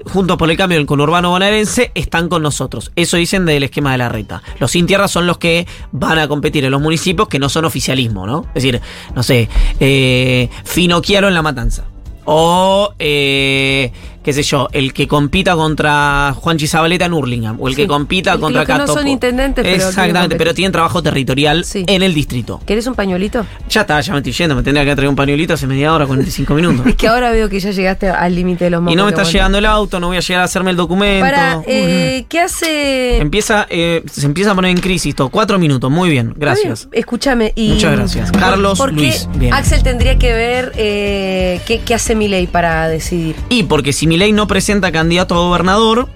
[0.05, 2.91] Juntos por el Cambio del conurbano bonaerense están con nosotros.
[2.95, 4.41] Eso dicen del esquema de la reta.
[4.59, 7.65] Los sin tierra son los que van a competir en los municipios que no son
[7.65, 8.45] oficialismo, ¿no?
[8.49, 8.81] Es decir,
[9.15, 9.49] no sé,
[9.79, 11.85] eh, Finocchiaro en La Matanza.
[12.25, 13.91] O, eh,
[14.23, 17.57] qué sé yo, el que compita contra Juan Chizabaleta en Hurlingham.
[17.59, 19.07] O el que compita El contra que no son Catopo.
[19.09, 21.83] intendentes, pero Exactamente, pero tienen trabajo territorial Sí.
[21.87, 22.61] en el distrito.
[22.65, 23.45] ¿Querés un pañuelito?
[23.69, 24.55] Ya está, ya me estoy yendo.
[24.55, 26.85] Me tendría que traer un pañuelito hace media hora, 45 minutos.
[26.89, 29.09] Es que ahora veo que ya llegaste al límite de los mocos Y no me
[29.11, 31.25] está llegando el auto, no voy a llegar a hacerme el documento.
[31.25, 33.17] Para, eh, ¿qué hace?
[33.17, 35.29] Empieza, eh, se empieza a poner en crisis todo.
[35.29, 36.87] Cuatro minutos, muy bien, gracias.
[36.91, 37.53] Escúchame.
[37.55, 38.31] Y Muchas gracias.
[38.31, 39.53] ¿por- Carlos ¿por qué Luis, bien.
[39.53, 43.35] Axel tendría que ver eh, qué, qué hace Milei para decidir?
[43.49, 46.09] Y porque si Milei no presenta candidato a gobernador,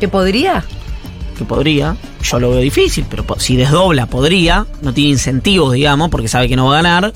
[0.00, 0.64] ¿Que podría?
[1.36, 6.26] que podría, yo lo veo difícil, pero si desdobla, podría, no tiene incentivos, digamos, porque
[6.26, 7.12] sabe que no va a ganar,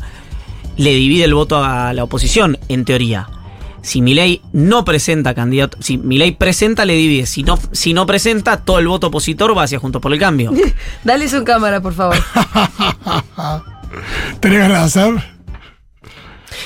[0.77, 3.29] le divide el voto a la oposición, en teoría.
[3.83, 7.27] Si Milei no presenta candidato, si Milei presenta, le divide.
[7.27, 10.53] Si no, si no presenta, todo el voto opositor va hacia Juntos por el Cambio.
[11.05, 12.17] Dale su cámara, por favor.
[14.41, 15.42] ¿Tenés ganas de hacer?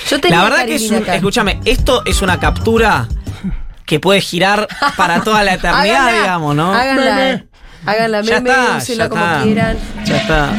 [0.09, 3.09] Yo tenía La verdad que es un, escúchame, esto es una captura
[3.85, 6.73] que puede girar para toda la eternidad, Háganla, digamos, ¿no?
[6.75, 7.15] Háganla.
[7.17, 7.47] Meme.
[7.87, 9.43] Háganla, Ya meme, está, úsenla ya como está.
[9.43, 9.79] quieran.
[10.05, 10.51] Ya está.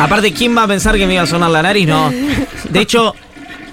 [0.00, 1.86] Aparte, ¿quién va a pensar que me iba a sonar la nariz?
[1.86, 2.10] No.
[2.70, 3.14] De hecho,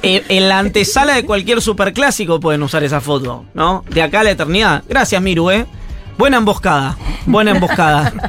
[0.04, 3.84] eh, en la antesala de cualquier superclásico pueden usar esa foto, ¿no?
[3.90, 4.84] De acá a la eternidad.
[4.88, 5.66] Gracias, Miru, ¿eh?
[6.20, 6.98] Buena emboscada.
[7.26, 8.12] Buena emboscada.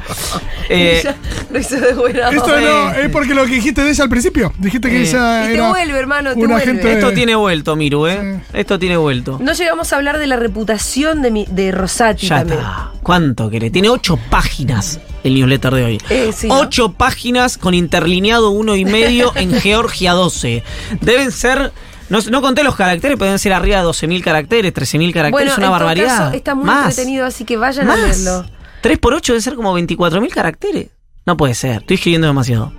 [0.73, 1.03] Eh,
[1.51, 4.53] Lo hizo de buena Esto no, es porque lo que dijiste de ella al principio.
[4.57, 5.09] Dijiste que Eh.
[5.09, 6.93] ella Y te era vuelve, hermano, te vuelve.
[6.93, 8.41] esto tiene vuelto, Miru, ¿eh?
[8.53, 9.37] Esto tiene vuelto.
[9.41, 12.59] No llegamos a hablar de la reputación de, mi, de Rosati Ya también.
[12.59, 12.91] está.
[13.03, 13.73] ¿Cuánto querés?
[13.73, 16.01] Tiene ocho páginas el newsletter de hoy.
[16.09, 16.59] Eh, sí, ¿no?
[16.59, 20.63] ocho páginas con interlineado uno y medio en Georgia 12.
[21.01, 21.73] Deben ser.
[22.11, 25.57] No, no conté los caracteres, pueden ser arriba de 12.000 caracteres, 13.000 caracteres, Bueno, es
[25.57, 26.17] una en barbaridad.
[26.25, 26.89] caso, está muy Más.
[26.89, 28.23] entretenido, así que vayan a Más.
[28.25, 28.45] verlo.
[28.81, 30.87] 3 por 8 debe ser como 24.000 caracteres.
[31.25, 32.73] No puede ser, estoy escribiendo demasiado.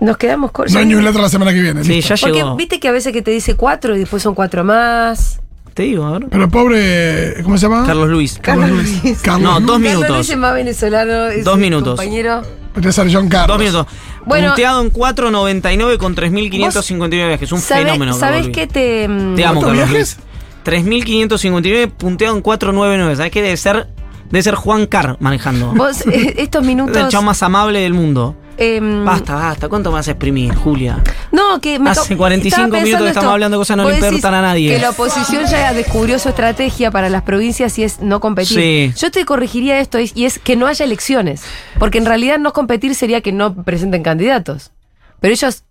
[0.00, 0.72] Nos quedamos cortos.
[0.74, 1.82] No hay newsletter la semana que viene.
[1.84, 2.14] Sí, listo.
[2.14, 2.56] ya Porque llegó.
[2.56, 5.40] viste que a veces que te dice cuatro y después son cuatro más.
[5.72, 6.28] Te digo, a ver.
[6.30, 7.42] Pero pobre.
[7.42, 7.84] ¿Cómo se llama?
[7.86, 8.38] Carlos Luis.
[8.40, 9.02] Carlos Luis.
[9.02, 9.18] Luis.
[9.22, 10.16] Carlos No, dos Carlos minutos.
[10.16, 11.26] Luis es más venezolano.
[11.28, 11.96] es Dos minutos.
[11.96, 12.42] Compañero.
[12.74, 13.56] Podría ser John Carlos.
[13.56, 13.86] Dos minutos.
[14.26, 14.48] Bueno.
[14.48, 17.52] Punteado en 4.99 con 3.559 viajes.
[17.52, 18.12] Un ¿Sabes, fenómeno.
[18.14, 19.08] ¿sabes qué te.
[19.08, 20.18] mm, Te amo, ¿Cuántos Carlos viajes?
[20.18, 20.84] Luis.
[20.84, 23.16] 3.559 punteado en 499.
[23.16, 23.88] ¿Sabes qué debe ser?
[24.34, 25.72] Debe ser Juan Carr manejando.
[25.74, 27.08] Vos, eh, estos Es el minutos.
[27.08, 28.34] chavo más amable del mundo.
[28.56, 29.68] em, Basta, basta.
[29.68, 31.00] ¿Cuánto a exprimir, Julia?
[31.30, 33.30] No, que me Hace to- 45 estaba minutos que estamos esto.
[33.32, 34.70] hablando de cosas que no le importan a nadie.
[34.74, 38.58] Que la oposición ya descubrió su estrategia para las provincias y es no competir.
[38.58, 38.92] Sí.
[39.00, 41.42] Yo te corregiría esto y es que no haya elecciones.
[41.78, 44.72] Porque en realidad no competir sería que no presenten candidatos.
[45.20, 45.62] Pero ellos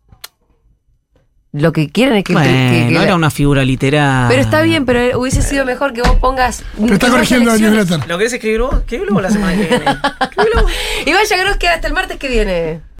[1.53, 2.33] lo que quieren es que.
[2.33, 4.25] Bueno, que- que- no era una figura literaria.
[4.27, 6.63] Pero está bien, pero hubiese sido mejor que vos pongas.
[6.87, 8.07] Te está corrigiendo newsletter.
[8.07, 8.75] ¿Lo querés escribir vos?
[8.79, 9.85] Escribilo vos la semana que viene.
[10.21, 10.71] Escribilo vos.
[11.05, 12.81] Y vaya Gross que hasta el martes que viene.